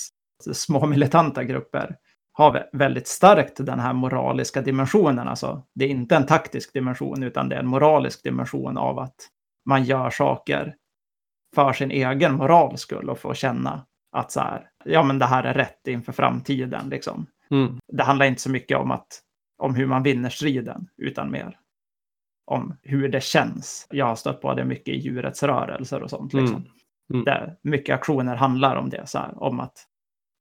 [0.52, 1.96] små militanta grupper
[2.32, 5.28] har väldigt starkt den här moraliska dimensionen.
[5.28, 9.14] Alltså, det är inte en taktisk dimension, utan det är en moralisk dimension av att
[9.68, 10.76] man gör saker
[11.54, 15.44] för sin egen morals skull och får känna att så här, ja men det här
[15.44, 16.88] är rätt inför framtiden.
[16.88, 17.26] Liksom.
[17.50, 17.78] Mm.
[17.92, 19.06] Det handlar inte så mycket om, att,
[19.58, 21.58] om hur man vinner striden, utan mer
[22.46, 23.86] om hur det känns.
[23.90, 26.32] Jag har stött på det mycket i djurets rörelser och sånt.
[26.32, 26.56] Liksom.
[26.56, 26.70] Mm.
[27.12, 27.24] Mm.
[27.24, 29.86] Där mycket aktioner handlar om det, så här, om att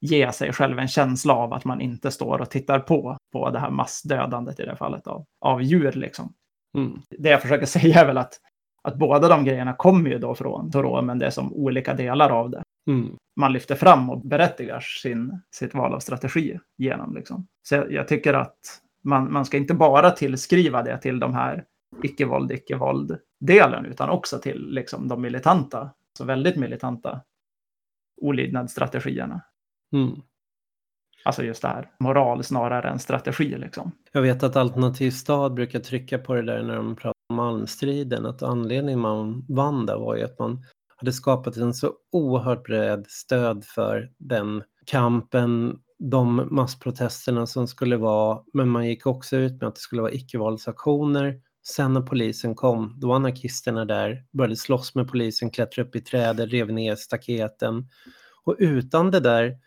[0.01, 3.59] ge sig själv en känsla av att man inte står och tittar på, på det
[3.59, 5.91] här massdödandet i det fallet av, av djur.
[5.91, 6.33] Liksom.
[6.77, 7.01] Mm.
[7.09, 8.39] Det jag försöker säga är väl att,
[8.87, 12.29] att båda de grejerna kommer ju då från Toro, men det är som olika delar
[12.29, 12.63] av det.
[12.87, 13.15] Mm.
[13.35, 17.15] Man lyfter fram och berättigar sin, sitt val av strategi genom.
[17.15, 17.47] Liksom.
[17.63, 18.57] Så jag, jag tycker att
[19.03, 21.63] man, man ska inte bara tillskriva det till de här
[22.03, 27.21] icke-våld, icke-våld-delen, utan också till liksom, de militanta, så väldigt militanta
[28.21, 29.41] olydnadsstrategierna.
[29.93, 30.21] Mm.
[31.25, 33.91] Alltså just det här, moral snarare än strategi liksom.
[34.11, 38.43] Jag vet att Alternativ stad brukar trycka på det där när de pratar Malmstriden, att
[38.43, 40.63] anledningen man vann där var ju att man
[40.97, 48.39] hade skapat en så oerhört bred stöd för den kampen, de massprotesterna som skulle vara,
[48.53, 51.41] men man gick också ut med att det skulle vara icke-våldsaktioner.
[51.67, 56.01] Sen när polisen kom, då var anarkisterna där, började slåss med polisen, klättra upp i
[56.01, 57.89] träden, rev ner staketen.
[58.43, 59.57] Och utan det där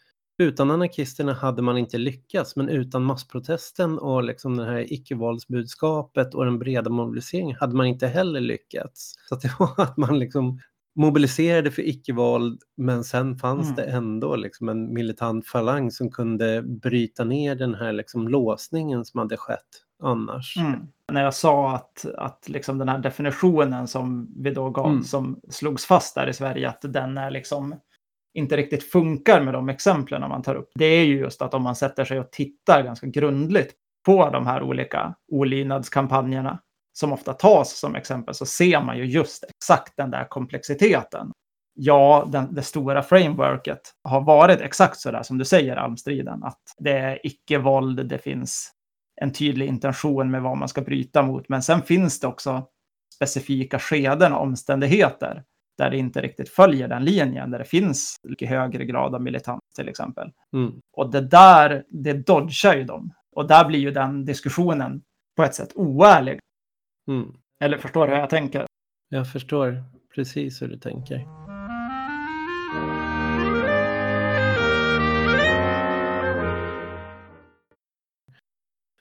[0.41, 6.45] utan anarkisterna hade man inte lyckats, men utan massprotesten och liksom det här icke-våldsbudskapet och
[6.45, 9.15] den breda mobiliseringen hade man inte heller lyckats.
[9.29, 10.61] Så det var att man liksom
[10.95, 13.77] mobiliserade för icke-våld, men sen fanns mm.
[13.77, 19.19] det ändå liksom en militant falang som kunde bryta ner den här liksom låsningen som
[19.19, 20.57] hade skett annars.
[20.57, 20.81] Mm.
[21.13, 25.03] När jag sa att, att liksom den här definitionen som vi då gav, mm.
[25.05, 27.75] som slogs fast där i Sverige, att den är liksom
[28.35, 31.63] inte riktigt funkar med de exemplen man tar upp, det är ju just att om
[31.63, 33.75] man sätter sig och tittar ganska grundligt
[34.07, 36.61] på de här olika olydnadskampanjerna
[36.93, 41.33] som ofta tas som exempel så ser man ju just exakt den där komplexiteten.
[41.75, 46.61] Ja, den, det stora frameworket har varit exakt så där som du säger, Almstriden, att
[46.79, 48.73] det är icke-våld, det finns
[49.21, 52.67] en tydlig intention med vad man ska bryta mot, men sen finns det också
[53.15, 55.45] specifika skeden och omständigheter
[55.81, 59.61] där det inte riktigt följer den linjen, där det finns mycket högre grad av militans
[59.77, 60.31] till exempel.
[60.55, 60.73] Mm.
[60.93, 63.13] Och det där, det dodgar ju dem.
[63.37, 65.03] Och där blir ju den diskussionen
[65.37, 66.39] på ett sätt oärlig.
[67.09, 67.33] Mm.
[67.61, 68.67] Eller förstår du hur jag tänker?
[69.09, 71.27] Jag förstår precis hur du tänker.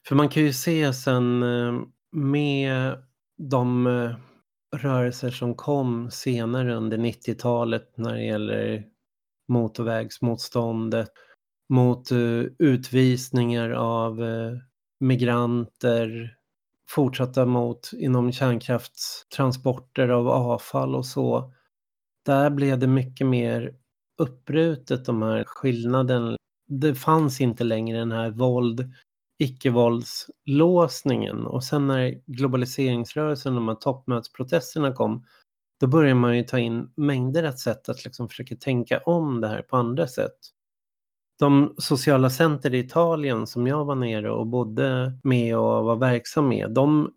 [0.07, 2.97] För man kan ju se sen eh, med
[3.37, 4.15] de eh,
[4.75, 8.85] rörelser som kom senare under 90-talet när det gäller
[9.47, 11.09] motorvägsmotståndet
[11.73, 14.57] mot uh, utvisningar av uh,
[14.99, 16.35] migranter,
[16.89, 21.53] fortsatta mot inom kärnkraftstransporter av avfall och så.
[22.25, 23.75] Där blev det mycket mer
[24.21, 26.35] uppbrutet de här skillnaden.
[26.67, 28.93] Det fanns inte längre den här våld
[29.39, 35.25] icke-våldslåsningen och sen när globaliseringsrörelsen och de här toppmötesprotesterna kom
[35.79, 39.47] då börjar man ju ta in mängder av sätt att liksom försöka tänka om det
[39.47, 40.37] här på andra sätt.
[41.39, 46.47] De sociala center i Italien som jag var nere och bodde med och var verksam
[46.47, 47.13] med, de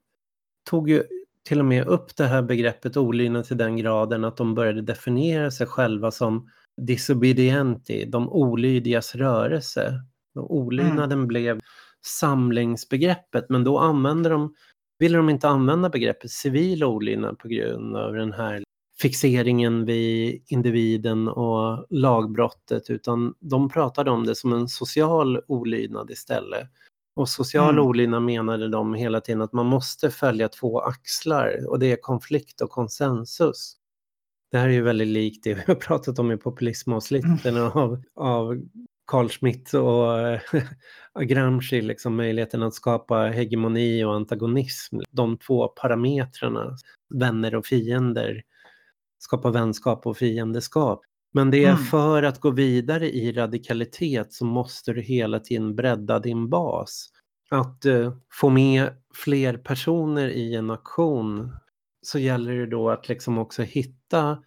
[0.70, 1.02] tog ju
[1.48, 5.50] till och med upp det här begreppet olydnad till den graden att de började definiera
[5.50, 10.00] sig själva som disobedienti, de olydigas rörelse.
[10.34, 11.28] olydnaden mm.
[11.28, 11.60] blev
[12.06, 14.54] samlingsbegreppet, men då använder de,
[14.98, 18.62] ville de inte använda begreppet civil olydnad på grund av den här
[19.02, 26.68] fixeringen vid individen och lagbrottet, utan de pratade om det som en social olydnad istället.
[27.16, 27.86] Och social mm.
[27.86, 32.60] olydnad menade de hela tiden att man måste följa två axlar och det är konflikt
[32.60, 33.76] och konsensus.
[34.50, 37.70] Det här är ju väldigt likt det vi har pratat om i populismavsnitten mm.
[37.72, 38.62] av, av
[39.06, 39.74] Carl Schmitt
[41.12, 44.98] och Gramsci, liksom möjligheten att skapa hegemoni och antagonism.
[45.10, 46.76] De två parametrarna,
[47.14, 48.42] vänner och fiender,
[49.18, 51.00] skapa vänskap och fiendeskap.
[51.32, 51.84] Men det är mm.
[51.84, 57.08] för att gå vidare i radikalitet så måste du hela tiden bredda din bas.
[57.50, 61.52] Att uh, få med fler personer i en aktion
[62.02, 64.38] så gäller det då att liksom också hitta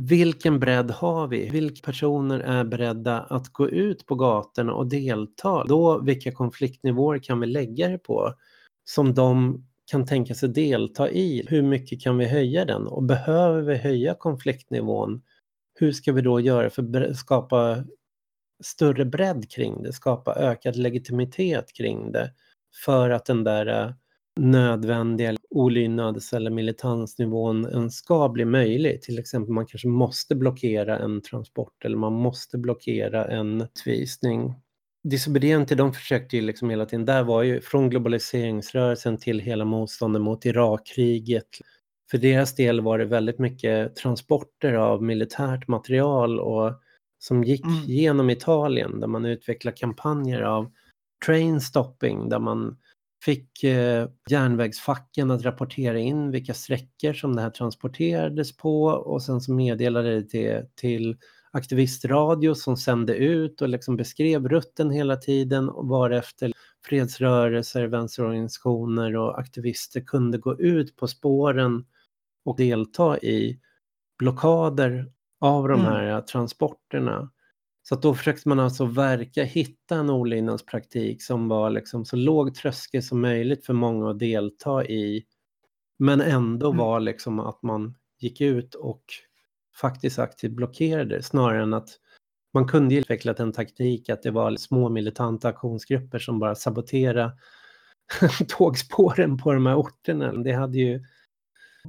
[0.00, 1.48] vilken bredd har vi?
[1.50, 5.64] Vilka personer är beredda att gå ut på gatorna och delta?
[5.64, 8.34] Då, vilka konfliktnivåer kan vi lägga det på
[8.84, 11.46] som de kan tänka sig delta i?
[11.48, 12.86] Hur mycket kan vi höja den?
[12.86, 15.22] Och behöver vi höja konfliktnivån?
[15.74, 17.84] Hur ska vi då göra för att skapa
[18.64, 22.32] större bredd kring det, skapa ökad legitimitet kring det
[22.84, 23.92] för att den där eh,
[24.38, 29.02] nödvändiga olydnads eller militansnivån ens ska bli möjlig.
[29.02, 34.54] Till exempel man kanske måste blockera en transport eller man måste blockera en utvisning.
[35.04, 40.22] Disobedienti de försökte ju liksom hela tiden, där var ju från globaliseringsrörelsen till hela motståndet
[40.22, 41.48] mot Irakkriget.
[42.10, 46.72] För deras del var det väldigt mycket transporter av militärt material och
[47.18, 47.76] som gick mm.
[47.86, 50.70] genom Italien där man utvecklade kampanjer av
[51.26, 52.76] train stopping där man
[53.24, 59.40] fick eh, järnvägsfacken att rapportera in vilka sträckor som det här transporterades på och sen
[59.40, 61.16] så meddelade det till
[61.50, 66.52] aktivistradio som sände ut och liksom beskrev rutten hela tiden och varefter
[66.84, 71.84] fredsrörelser, vänsterorganisationer och aktivister kunde gå ut på spåren
[72.44, 73.60] och delta i
[74.18, 75.92] blockader av de mm.
[75.92, 76.24] här mm.
[76.24, 77.30] transporterna.
[77.88, 83.02] Så då försökte man alltså verka hitta en olydnadspraktik som var liksom så låg tröskel
[83.02, 85.24] som möjligt för många att delta i.
[85.98, 86.78] Men ändå mm.
[86.78, 89.02] var liksom att man gick ut och
[89.80, 91.88] faktiskt aktivt blockerade snarare än att
[92.54, 97.32] man kunde utvecklat en taktik att det var små militanta aktionsgrupper som bara saboterade
[98.48, 100.32] tågspåren på de här orterna.
[100.32, 101.04] Det hade ju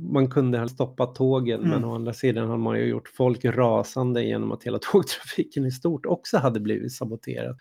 [0.02, 1.70] man kunde ha stoppat tågen mm.
[1.70, 5.72] men å andra sidan har man ju gjort folk rasande genom att hela tågtrafiken i
[5.72, 7.60] stort också hade blivit saboterad.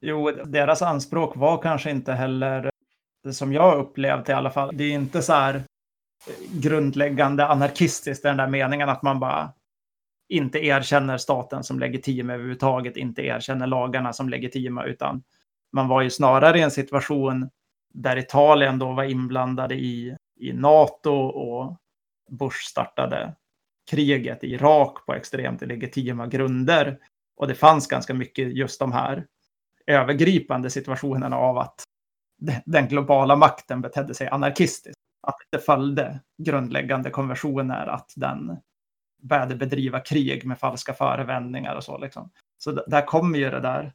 [0.00, 2.70] Jo, deras anspråk var kanske inte heller,
[3.32, 5.62] som jag upplevt i alla fall, det är inte så här
[6.52, 9.52] grundläggande anarkistiskt den där meningen att man bara
[10.28, 15.22] inte erkänner staten som legitim överhuvudtaget, inte erkänner lagarna som legitima, utan
[15.72, 17.50] man var ju snarare i en situation
[17.94, 21.79] där Italien då var inblandade i i NATO och
[22.30, 23.34] Bush startade
[23.90, 26.98] kriget i Irak på extremt legitima grunder.
[27.36, 29.26] Och det fanns ganska mycket just de här
[29.86, 31.82] övergripande situationerna av att
[32.64, 35.00] den globala makten betedde sig anarkistiskt.
[35.22, 38.56] Att det följde grundläggande konventioner, att den
[39.22, 41.98] började bedriva krig med falska förevändningar och så.
[41.98, 42.30] Liksom.
[42.58, 43.92] Så där kommer ju det där,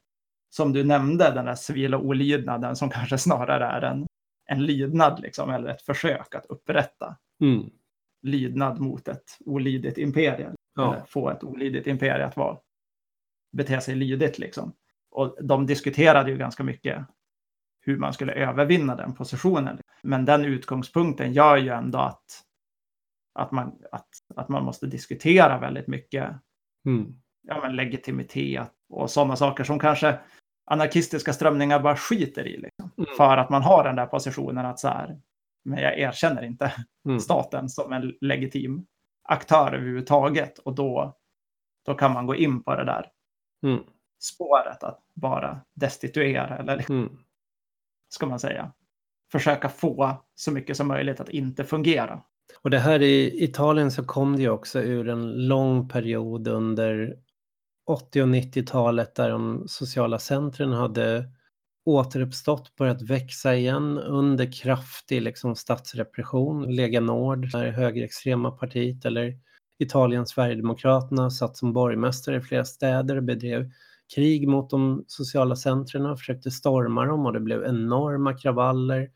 [0.49, 4.07] som du nämnde, den där civila olydnaden som kanske snarare är en
[4.45, 7.69] en lydnad liksom, eller ett försök att upprätta mm
[8.25, 10.55] lydnad mot ett olydigt imperium.
[10.75, 11.05] Ja.
[11.07, 12.57] Få ett olydigt imperium att vara,
[13.51, 14.39] bete sig lydigt.
[14.39, 14.73] Liksom.
[15.11, 17.05] Och de diskuterade ju ganska mycket
[17.81, 19.79] hur man skulle övervinna den positionen.
[20.01, 22.41] Men den utgångspunkten gör ju ändå att,
[23.33, 26.29] att, man, att, att man måste diskutera väldigt mycket
[26.85, 27.13] mm.
[27.41, 30.19] ja, men legitimitet och sådana saker som kanske
[30.65, 32.57] anarkistiska strömningar bara skiter i.
[32.57, 32.91] Liksom.
[32.97, 33.09] Mm.
[33.17, 35.19] För att man har den där positionen att så här,
[35.65, 36.73] men jag erkänner inte
[37.05, 37.19] mm.
[37.19, 38.85] staten som en legitim
[39.23, 40.59] aktör överhuvudtaget.
[40.59, 41.17] Och då,
[41.85, 43.11] då kan man gå in på det där
[43.63, 43.83] mm.
[44.19, 47.17] spåret att bara destituera eller liksom, mm.
[48.09, 48.73] ska man säga
[49.31, 52.21] försöka få så mycket som möjligt att inte fungera.
[52.61, 57.17] Och det här i Italien så kom det ju också ur en lång period under
[57.87, 61.25] 80 och 90-talet där de sociala centren hade
[61.85, 66.75] återuppstått, börjat växa igen under kraftig liksom, statsrepression.
[66.75, 69.33] Lega Nord, det högerextrema partiet, eller
[69.79, 73.71] Italien Sverigedemokraterna satt som borgmästare i flera städer och bedrev
[74.15, 79.09] krig mot de sociala centren och försökte storma dem och det blev enorma kravaller.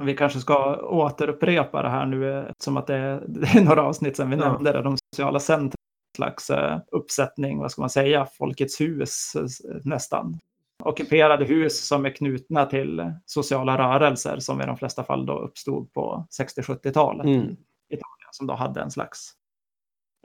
[0.00, 4.36] Vi kanske ska återupprepa det här nu eftersom att det är, några avsnitt sedan vi
[4.36, 4.52] ja.
[4.52, 5.76] nämnde det, de sociala centren
[6.16, 10.38] slags eh, uppsättning, vad ska man säga, Folkets hus eh, nästan.
[10.84, 15.92] Ockuperade hus som är knutna till sociala rörelser som i de flesta fall då uppstod
[15.92, 17.40] på 60-70-talet mm.
[17.40, 19.32] i Italien som då hade en slags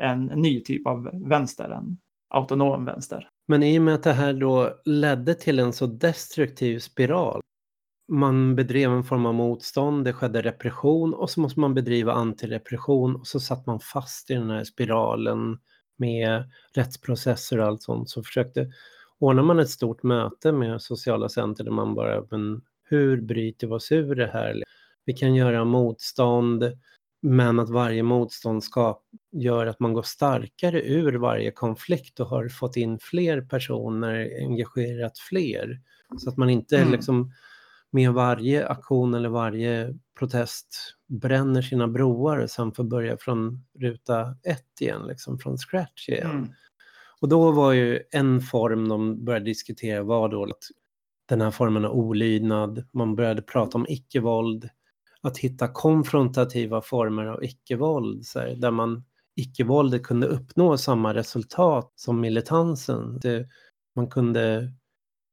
[0.01, 1.97] en ny typ av vänster, en
[2.29, 3.29] autonom vänster.
[3.47, 7.41] Men i och med att det här då ledde till en så destruktiv spiral
[8.07, 13.15] man bedrev en form av motstånd, det skedde repression och så måste man bedriva antirepression
[13.15, 15.59] och så satt man fast i den här spiralen
[15.97, 18.09] med rättsprocesser och allt sånt.
[18.09, 18.71] Så försökte,
[19.20, 23.74] ordnar man ett stort möte med sociala center där man bara, men hur bryter vi
[23.74, 24.63] oss ur det här?
[25.05, 26.63] Vi kan göra motstånd,
[27.22, 32.78] men att varje motståndskap gör att man går starkare ur varje konflikt och har fått
[32.78, 35.82] in fler personer, engagerat fler.
[36.18, 36.91] Så att man inte mm.
[36.91, 37.32] liksom
[37.91, 44.36] med varje aktion eller varje protest bränner sina broar och sen får börja från ruta
[44.43, 46.32] ett igen, liksom från scratch igen.
[46.32, 46.49] Mm.
[47.22, 50.63] Och då var ju en form de började diskutera var då att
[51.30, 54.70] den här formen av olydnad, man började prata om icke-våld,
[55.22, 58.24] att hitta konfrontativa former av icke-våld,
[58.57, 59.03] där man
[59.36, 63.20] icke-våldet kunde uppnå samma resultat som militansen.
[63.20, 63.47] Det,
[63.95, 64.74] man kunde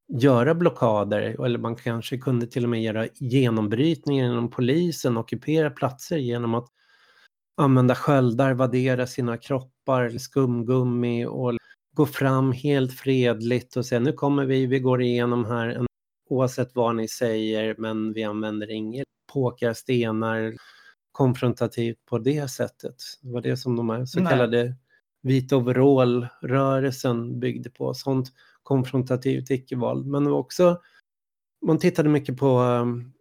[0.09, 6.17] göra blockader eller man kanske kunde till och med göra genombrytningar inom polisen, ockupera platser
[6.17, 6.69] genom att
[7.57, 11.53] använda sköldar, vaddera sina kroppar, skumgummi och
[11.95, 15.87] gå fram helt fredligt och säga nu kommer vi, vi går igenom här
[16.29, 20.55] oavsett vad ni säger men vi använder inget påkar stenar
[21.13, 22.95] konfrontativt på det sättet.
[23.23, 24.75] Det var det som de här så kallade
[25.23, 27.95] vit overall-rörelsen byggde på.
[27.95, 28.33] Sånt
[28.63, 30.07] konfrontativt icke-våld.
[30.07, 30.81] Men också,
[31.67, 33.13] man tittade mycket på um,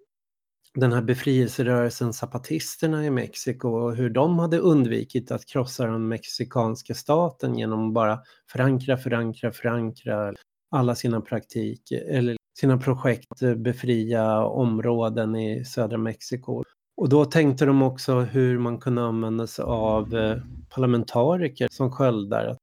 [0.75, 6.93] den här befrielserörelsen zapatisterna i Mexiko och hur de hade undvikit att krossa den mexikanska
[6.93, 8.19] staten genom att bara
[8.51, 10.33] förankra, förankra, förankra
[10.71, 16.63] alla sina praktik eller sina projekt, eh, befria områden i södra Mexiko.
[16.97, 20.37] Och då tänkte de också hur man kunde använda sig av eh,
[20.69, 22.57] parlamentariker som sköldar.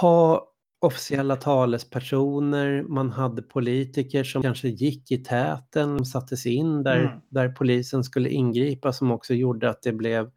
[0.00, 0.51] Ha
[0.82, 7.20] officiella talespersoner, man hade politiker som kanske gick i täten, sattes in där, mm.
[7.28, 10.30] där polisen skulle ingripa som också gjorde att det blev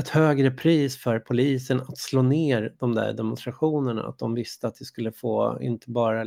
[0.00, 4.02] ett högre pris för polisen att slå ner de där demonstrationerna.
[4.02, 6.26] Att de visste att det skulle få inte bara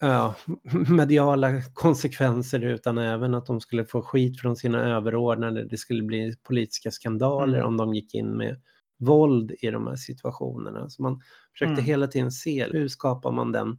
[0.00, 0.34] ja,
[0.88, 5.64] mediala konsekvenser utan även att de skulle få skit från sina överordnade.
[5.64, 7.68] Det skulle bli politiska skandaler mm.
[7.68, 8.60] om de gick in med
[9.00, 10.90] våld i de här situationerna.
[10.90, 11.20] Så man
[11.52, 11.84] försökte mm.
[11.84, 13.78] hela tiden se hur skapar man den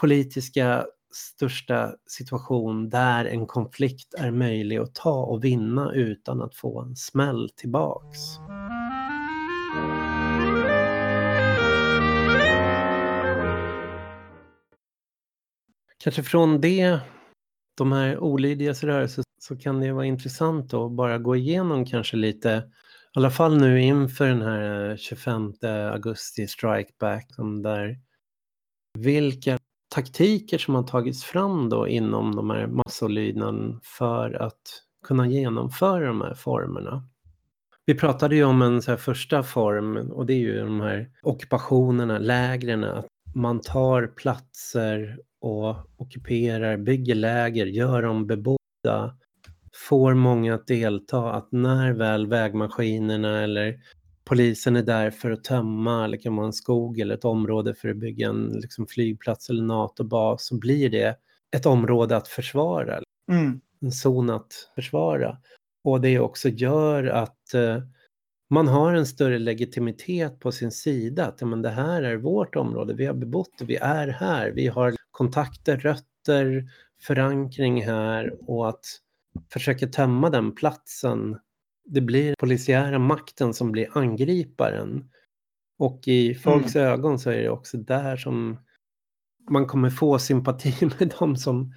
[0.00, 6.80] politiska största situation där en konflikt är möjlig att ta och vinna utan att få
[6.80, 8.18] en smäll tillbaks.
[15.98, 16.98] Kanske från det,
[17.76, 22.62] de här olydigas rörelser, så kan det vara intressant att bara gå igenom kanske lite,
[23.16, 25.52] i alla fall nu inför den här eh, 25
[25.92, 27.26] augusti strikeback,
[27.62, 27.98] där
[28.98, 29.58] vilka
[29.94, 34.62] taktiker som har tagits fram då inom de här massolydnaden för att
[35.06, 37.08] kunna genomföra de här formerna.
[37.84, 42.18] Vi pratade ju om en så första form och det är ju de här ockupationerna,
[42.18, 49.16] lägren, att man tar platser och ockuperar, bygger läger, gör dem bebodda,
[49.88, 53.80] får många att delta, att när väl vägmaskinerna eller
[54.24, 57.88] polisen är där för att tömma, eller kan vara en skog eller ett område för
[57.88, 61.16] att bygga en liksom, flygplats eller NATO-bas, så blir det
[61.56, 63.00] ett område att försvara.
[63.30, 63.60] Mm.
[63.80, 65.38] En zon att försvara.
[65.84, 67.82] Och det också gör att eh,
[68.50, 71.26] man har en större legitimitet på sin sida.
[71.26, 74.66] Att men det här är vårt område, vi har bebott det, vi är här, vi
[74.66, 76.68] har kontakter, rötter,
[77.02, 78.84] förankring här och att
[79.52, 81.38] försöka tömma den platsen.
[81.84, 85.10] Det blir polisiära makten som blir angriparen.
[85.78, 86.88] Och i folks mm.
[86.88, 88.58] ögon så är det också där som
[89.50, 91.74] man kommer få sympati med de som,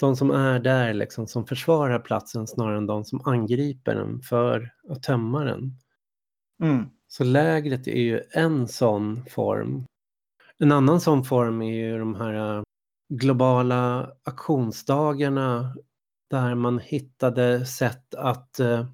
[0.00, 4.70] de som är där, liksom, som försvarar platsen snarare än de som angriper den för
[4.88, 5.72] att tömma den.
[6.62, 6.84] Mm.
[7.08, 9.84] Så lägret är ju en sån form.
[10.58, 12.64] En annan sån form är ju de här
[13.08, 15.76] globala aktionsdagarna
[16.30, 18.86] där man hittade sätt att eh,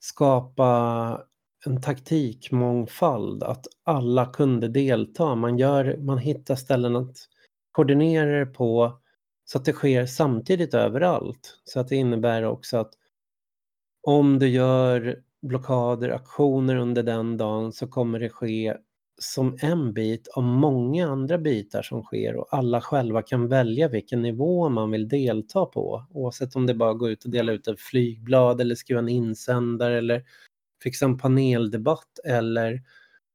[0.00, 1.22] skapa
[1.66, 5.34] en taktikmångfald, att alla kunde delta.
[5.34, 7.16] Man, gör, man hittar ställen att
[7.72, 9.00] koordinera det på
[9.44, 11.60] så att det sker samtidigt överallt.
[11.64, 12.92] Så att det innebär också att
[14.02, 18.76] om du gör blockader, aktioner under den dagen så kommer det ske
[19.18, 24.22] som en bit av många andra bitar som sker och alla själva kan välja vilken
[24.22, 26.06] nivå man vill delta på.
[26.10, 29.98] Oavsett om det bara går ut och dela ut ett flygblad eller skriva en insändare
[29.98, 30.24] eller
[30.82, 32.82] fixa en paneldebatt eller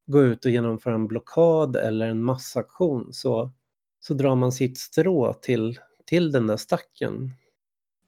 [0.07, 3.51] gå ut och genomföra en blockad eller en massaktion så,
[3.99, 7.31] så drar man sitt strå till, till den där stacken.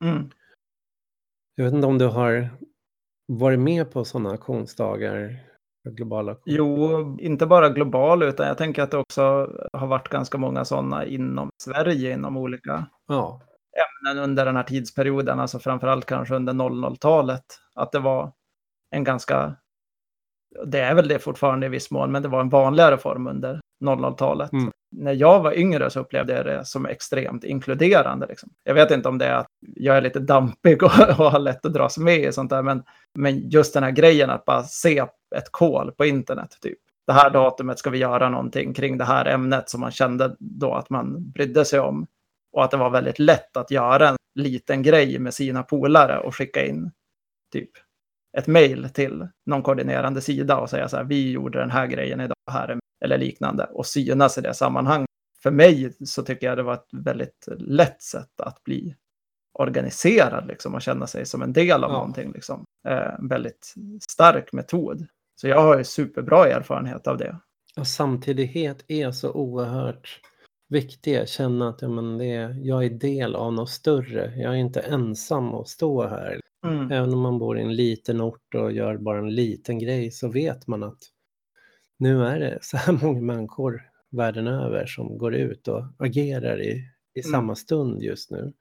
[0.02, 0.30] Mm.
[1.56, 2.50] Jag vet inte om du har
[3.26, 5.53] varit med på sådana aktionsdagar
[5.90, 6.36] globala?
[6.46, 9.22] Jo, inte bara global, utan jag tänker att det också
[9.74, 13.42] har varit ganska många sådana inom Sverige, inom olika Ja,
[13.74, 17.44] ämnen under den här tidsperioden, alltså framförallt kanske under 00-talet.
[17.76, 18.32] Att det var
[18.92, 19.56] en ganska,
[20.66, 23.60] det är väl det fortfarande i viss mån, men det var en vanligare form under
[23.86, 24.54] 00-talet.
[24.54, 24.72] Mm.
[24.92, 28.28] När jag var yngre så upplevde jag det som extremt inkluderande.
[28.28, 28.50] Liksom.
[28.64, 31.66] Jag vet inte om det är att jag är lite dampig och, och har lätt
[31.66, 32.84] att dras med i sånt där, men,
[33.14, 35.06] men just den här grejen att bara se
[35.36, 36.80] ett kol på internet, typ.
[37.08, 40.74] Det här datumet ska vi göra någonting kring det här ämnet som man kände då
[40.74, 42.08] att man brydde sig om.
[42.54, 46.36] Och att det var väldigt lätt att göra en liten grej med sina polare och
[46.36, 46.92] skicka in
[47.52, 47.70] typ
[48.38, 52.22] ett mejl till någon koordinerande sida och säga så här, vi gjorde den här grejen
[52.22, 55.08] idag här eller liknande och synas i det sammanhanget.
[55.44, 58.96] För mig så tycker jag det var ett väldigt lätt sätt att bli
[59.54, 61.98] organiserad liksom och känna sig som en del av Ja.
[61.98, 62.32] någonting.
[62.32, 62.64] Liksom.
[62.88, 63.74] Eh, en väldigt
[64.10, 65.08] stark metod.
[65.36, 67.40] Så jag har ju superbra erfarenhet av det.
[67.78, 70.20] och samtidighet är så oerhört
[70.70, 71.28] viktig.
[71.30, 74.34] Känna att ja, men det är, jag är del av något större.
[74.36, 76.40] Jag är inte ensam att stå här.
[76.66, 76.92] Mm.
[76.92, 80.28] Även om man bor i en liten ort och gör bara en liten grej så
[80.28, 80.98] vet man att
[82.00, 83.82] nu är det så här många människor
[84.12, 86.70] världen över som går ut och agerar i,
[87.16, 87.32] i Mm.
[87.32, 88.54] samma stund just nu.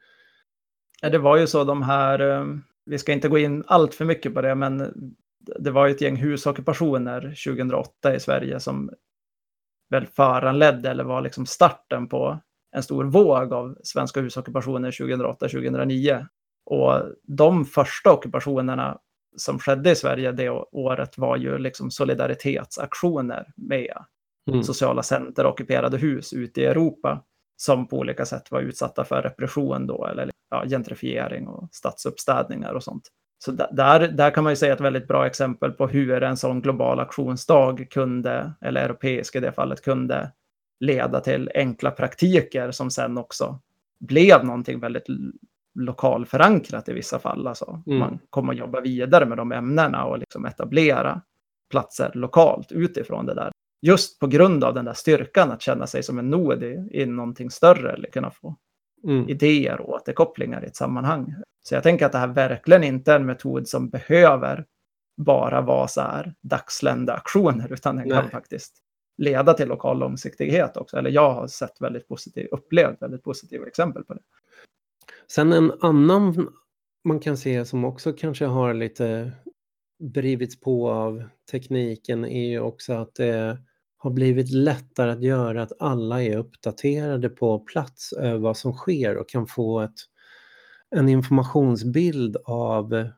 [1.04, 2.46] Ja, det var ju så de här, eh,
[2.84, 4.92] vi ska inte gå in allt för mycket på det, men
[5.58, 8.90] det var ju ett gäng husockupationer 2008 i Sverige som
[9.90, 12.40] väl föranledde eller var liksom starten på
[12.76, 16.26] en stor våg av svenska husockupationer 2008-2009.
[16.64, 18.98] Och de första ockupationerna
[19.36, 24.04] som skedde i Sverige det året var ju liksom solidaritetsaktioner med
[24.50, 24.62] Mm.
[24.62, 27.24] sociala center och ockuperade hus ute i Europa
[27.62, 32.82] som på olika sätt var utsatta för repression då, eller ja, gentrifiering och stadsuppstädningar och
[32.82, 33.08] sånt.
[33.44, 36.60] Så där, där kan man ju säga ett väldigt bra exempel på hur en sån
[36.60, 40.32] global aktionsdag kunde, eller europeisk i det fallet, kunde
[40.80, 43.60] leda till enkla praktiker som sen också
[44.00, 45.06] blev någonting väldigt
[45.74, 47.46] lokalförankrat i vissa fall.
[47.46, 47.98] Alltså, Mm.
[47.98, 51.20] Man kom att jobba vidare med de ämnena och liksom etablera
[51.70, 53.51] platser lokalt utifrån det där.
[53.82, 57.06] Just på grund av den där styrkan att känna sig som en nod i, i
[57.06, 58.56] någonting större eller kunna få
[59.04, 59.28] Mm.
[59.28, 61.34] idéer och återkopplingar i ett sammanhang.
[61.62, 64.66] Så jag tänker att det här verkligen inte är en metod som behöver
[65.16, 68.30] bara vara så här dagslända aktioner, utan den kan Nej.
[68.30, 68.76] faktiskt
[69.18, 70.96] leda till lokal långsiktighet också.
[70.96, 74.20] Eller jag har sett väldigt positiv, upplevt väldigt positiva exempel på det.
[75.32, 76.48] Sen en annan
[77.04, 79.32] man kan se som också kanske har lite
[79.98, 83.58] drivits på av tekniken är ju också att det
[84.02, 89.16] har blivit lättare att göra att alla är uppdaterade på plats över vad som sker
[89.16, 89.94] och kan få ett,
[90.96, 93.08] en informationsbild av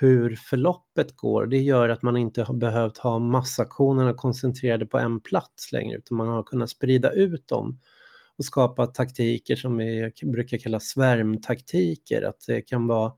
[0.00, 1.46] hur förloppet går.
[1.46, 6.16] Det gör att man inte har behövt ha massaktionerna koncentrerade på en plats längre utan
[6.16, 7.80] man har kunnat sprida ut dem
[8.38, 12.22] och skapa taktiker som vi brukar kalla svärmtaktiker.
[12.22, 13.12] Att det kan vara,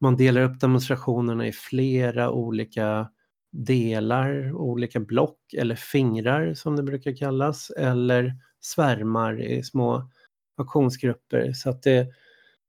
[0.00, 3.08] man delar upp demonstrationerna i flera olika
[3.52, 10.10] delar, olika block eller fingrar som det brukar kallas, eller svärmar i små
[10.56, 11.52] aktionsgrupper.
[11.52, 12.06] Så att det,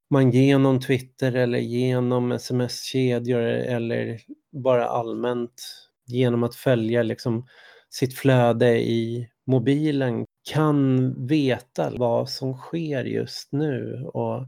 [0.10, 4.20] man genom Twitter eller genom sms-kedjor eller
[4.52, 5.62] bara allmänt
[6.06, 7.48] genom att följa liksom
[7.90, 14.48] sitt flöde i mobilen kan veta vad som sker just nu och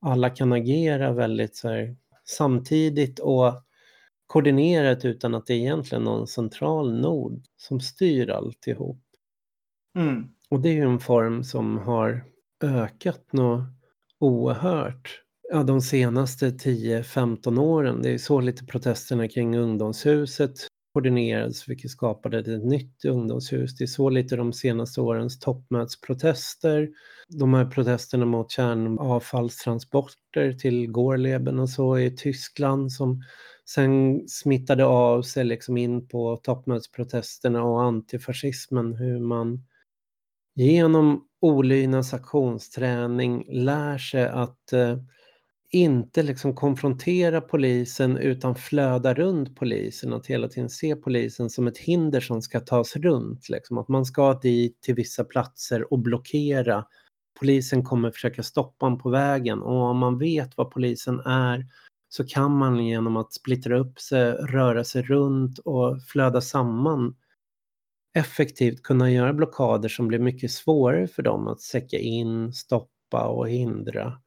[0.00, 3.65] alla kan agera väldigt så här, samtidigt och
[4.26, 9.02] koordinerat utan att det är egentligen någon central nod som styr alltihop.
[9.98, 10.28] Mm.
[10.50, 12.24] Och det är ju en form som har
[12.62, 13.64] ökat något
[14.20, 15.22] oerhört
[15.52, 18.02] ja, de senaste 10-15 åren.
[18.02, 23.76] Det är så lite protesterna kring ungdomshuset koordinerades, vilket skapade ett nytt ungdomshus.
[23.76, 26.88] Det är så lite de senaste årens toppmötesprotester.
[27.28, 33.22] De här protesterna mot kärnavfallstransporter till Gorleben och så i Tyskland som
[33.68, 39.64] sen smittade av sig liksom in på toppmötesprotesterna och antifascismen, hur man
[40.54, 44.98] genom olydnads aktionsträning lär sig att eh,
[45.70, 50.12] inte liksom konfrontera polisen utan flöda runt polisen.
[50.12, 53.48] Att hela tiden se polisen som ett hinder som ska tas runt.
[53.48, 53.78] Liksom.
[53.78, 56.84] Att man ska dit till vissa platser och blockera.
[57.40, 61.66] Polisen kommer försöka stoppa en på vägen och om man vet vad polisen är
[62.16, 67.16] så kan man genom att splittra upp sig, röra sig runt och flöda samman
[68.14, 73.48] effektivt kunna göra blockader som blir mycket svårare för dem att säcka in, stoppa och
[73.48, 74.20] hindra.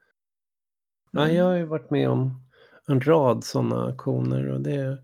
[1.11, 2.47] Ja, jag har ju varit med om
[2.87, 4.97] en rad sådana aktioner och det, är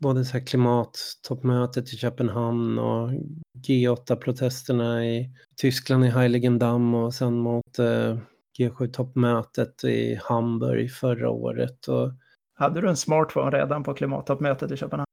[0.00, 3.10] både så här klimattoppmötet i Köpenhamn och
[3.58, 8.18] G8-protesterna i Tyskland i Heiligendamm och sen mot eh,
[8.58, 11.88] G7-toppmötet i Hamburg förra året.
[11.88, 12.12] Och...
[12.54, 15.06] Hade du en smartphone redan på klimattoppmötet i Köpenhamn?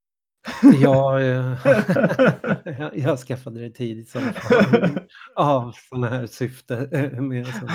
[0.81, 1.57] Ja, jag,
[2.97, 4.21] jag skaffade det tidigt som
[5.35, 6.75] av sådana här syfte.
[7.21, 7.73] Med såna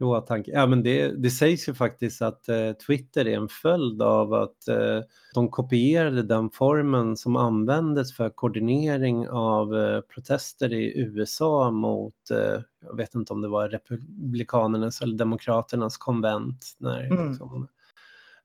[0.00, 0.50] i åtanke.
[0.50, 4.68] Ja, men det, det sägs ju faktiskt att eh, Twitter är en följd av att
[4.68, 5.00] eh,
[5.34, 12.60] de kopierade den formen som användes för koordinering av eh, protester i USA mot, eh,
[12.84, 16.76] jag vet inte om det var republikanernas eller demokraternas konvent.
[16.78, 17.28] När, mm.
[17.28, 17.68] liksom,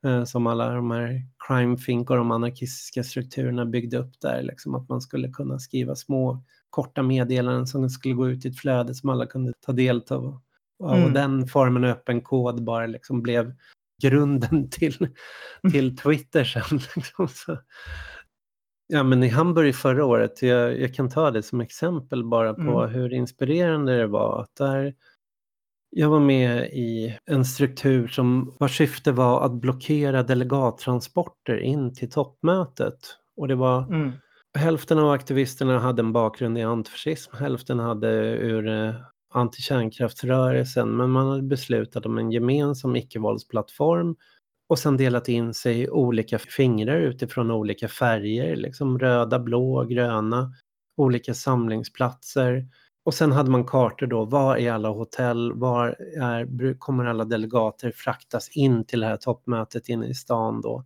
[0.04, 4.44] Eh, som alla de här crime think och de anarkistiska strukturerna byggde upp där.
[4.44, 8.60] Liksom att man skulle kunna skriva små korta meddelanden som skulle gå ut i ett
[8.60, 10.42] flöde som alla kunde ta del av.
[10.84, 11.04] Mm.
[11.04, 13.54] Och den formen av öppen kod bara liksom blev
[14.04, 15.08] grunden till,
[15.72, 16.80] till Twitter sen.
[16.96, 17.28] Liksom.
[17.28, 17.58] Så,
[18.88, 22.82] ja, men i Hamburg förra året, jag, jag, kan ta det som exempel bara på
[22.82, 22.90] mm.
[22.90, 24.42] hur inspirerande det var.
[24.42, 24.94] Att där
[25.90, 32.12] jag var med i en struktur som vars syfte var att blockera delegattransporter in till
[32.12, 32.98] toppmötet.
[33.38, 34.12] Och det var mm.
[34.58, 38.96] hälften av aktivisterna hade en bakgrund i antifascism, hälften hade ur eh,
[39.30, 44.16] antikärnkraftsrörelsen, men man hade beslutat om en gemensam icke-våldsplattform
[44.70, 50.54] och sen delat in sig i olika fingrar utifrån olika färger, liksom röda, blå, gröna,
[50.98, 52.68] olika samlingsplatser
[53.08, 57.92] och sen hade man kartor då, var är alla hotell, var är, kommer alla delegater
[57.92, 60.86] fraktas in till det här toppmötet inne i stan då.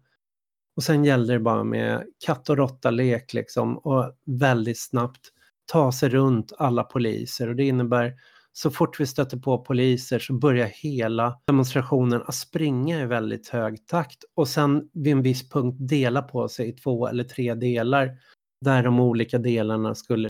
[0.75, 5.31] Och sen gällde det bara med katt och råtta-lek liksom och väldigt snabbt
[5.65, 8.13] ta sig runt alla poliser och det innebär
[8.53, 13.87] så fort vi stöter på poliser så börjar hela demonstrationen att springa i väldigt hög
[13.87, 18.11] takt och sen vid en viss punkt dela på sig i två eller tre delar
[18.65, 20.29] där de olika delarna skulle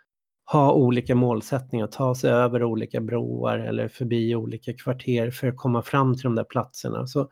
[0.52, 5.82] ha olika målsättningar, ta sig över olika broar eller förbi olika kvarter för att komma
[5.82, 7.08] fram till de där platserna.
[7.08, 7.30] Så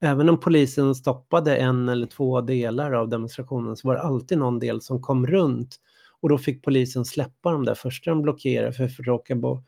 [0.00, 4.58] även om polisen stoppade en eller två delar av demonstrationen så var det alltid någon
[4.58, 5.76] del som kom runt
[6.22, 9.62] och då fick polisen släppa de där första de blockerade för att råka bo.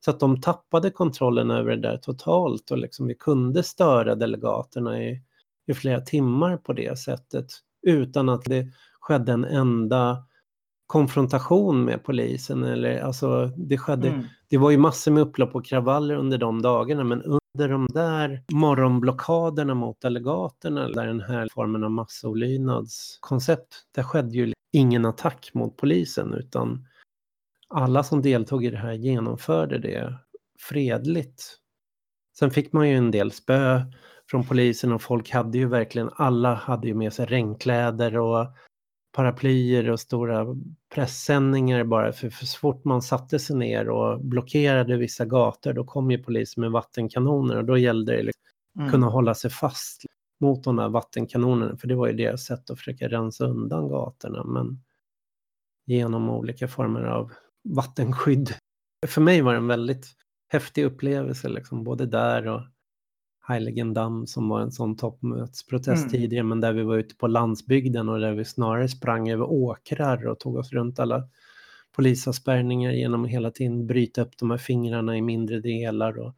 [0.00, 5.02] Så att de tappade kontrollen över det där totalt och liksom vi kunde störa delegaterna
[5.02, 5.22] i,
[5.66, 7.46] i flera timmar på det sättet
[7.86, 8.66] utan att det
[9.00, 10.24] skedde en enda
[10.86, 12.64] konfrontation med polisen.
[12.64, 14.24] Eller, alltså, det, skedde, mm.
[14.48, 17.22] det var ju massor med upplopp och kravaller under de dagarna men
[17.56, 24.52] hade de där morgonblockaderna mot delegaterna där den här formen av massolydnadskoncept, där skedde ju
[24.72, 26.86] ingen attack mot polisen utan
[27.68, 30.18] alla som deltog i det här genomförde det
[30.60, 31.42] fredligt.
[32.38, 33.82] Sen fick man ju en del spö
[34.30, 38.46] från polisen och folk hade ju verkligen, alla hade ju med sig regnkläder och
[39.16, 40.46] paraplyer och stora
[40.94, 45.84] pressändningar bara för, för så fort man satte sig ner och blockerade vissa gator då
[45.84, 48.42] kom ju polisen med vattenkanoner och då gällde det liksom
[48.78, 48.90] mm.
[48.90, 50.02] kunna hålla sig fast
[50.40, 54.44] mot de där vattenkanonerna för det var ju deras sätt att försöka rensa undan gatorna
[54.44, 54.82] men
[55.86, 57.32] genom olika former av
[57.64, 58.54] vattenskydd.
[59.06, 60.06] För mig var det en väldigt
[60.48, 62.62] häftig upplevelse liksom både där och
[63.48, 66.10] Heiligendamm som var en sån toppmötesprotest mm.
[66.10, 70.26] tidigare, men där vi var ute på landsbygden och där vi snarare sprang över åkrar
[70.26, 71.28] och tog oss runt alla
[71.96, 76.34] polisavspärrningar genom att hela tiden bryta upp de här fingrarna i mindre delar och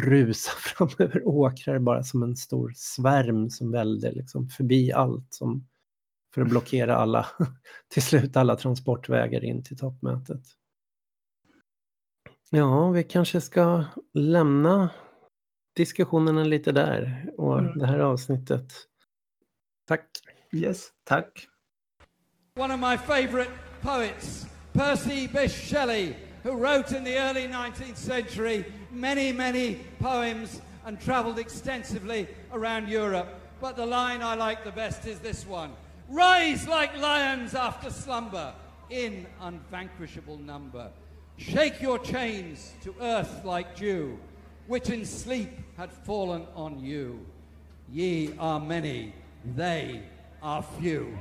[0.00, 5.66] rusa fram över åkrar bara som en stor svärm som välde liksom förbi allt som
[6.34, 7.26] för att blockera alla,
[7.88, 10.42] till slut alla transportvägar in till toppmötet.
[12.50, 13.84] Ja, vi kanske ska
[14.14, 14.90] lämna
[15.78, 17.78] diskussionerna lite där och mm.
[17.78, 18.74] det här avsnittet.
[19.88, 20.04] Tack.
[20.52, 21.48] Yes, tack.
[22.56, 23.50] One of my favorite
[23.82, 31.00] poets, Percy Bysshe Shelley, who wrote in the early 19th century many, many poems and
[31.00, 33.28] traveled extensively around Europe.
[33.60, 35.70] But the line I like the best is this one
[36.08, 38.52] Rise like lions after slumber,
[38.90, 40.90] in unvanquishable number.
[41.36, 44.18] Shake your chains to earth like dew
[44.68, 47.26] which in sleep had fallen on you.
[47.90, 49.14] Ye are many,
[49.56, 50.02] they
[50.42, 51.18] are few.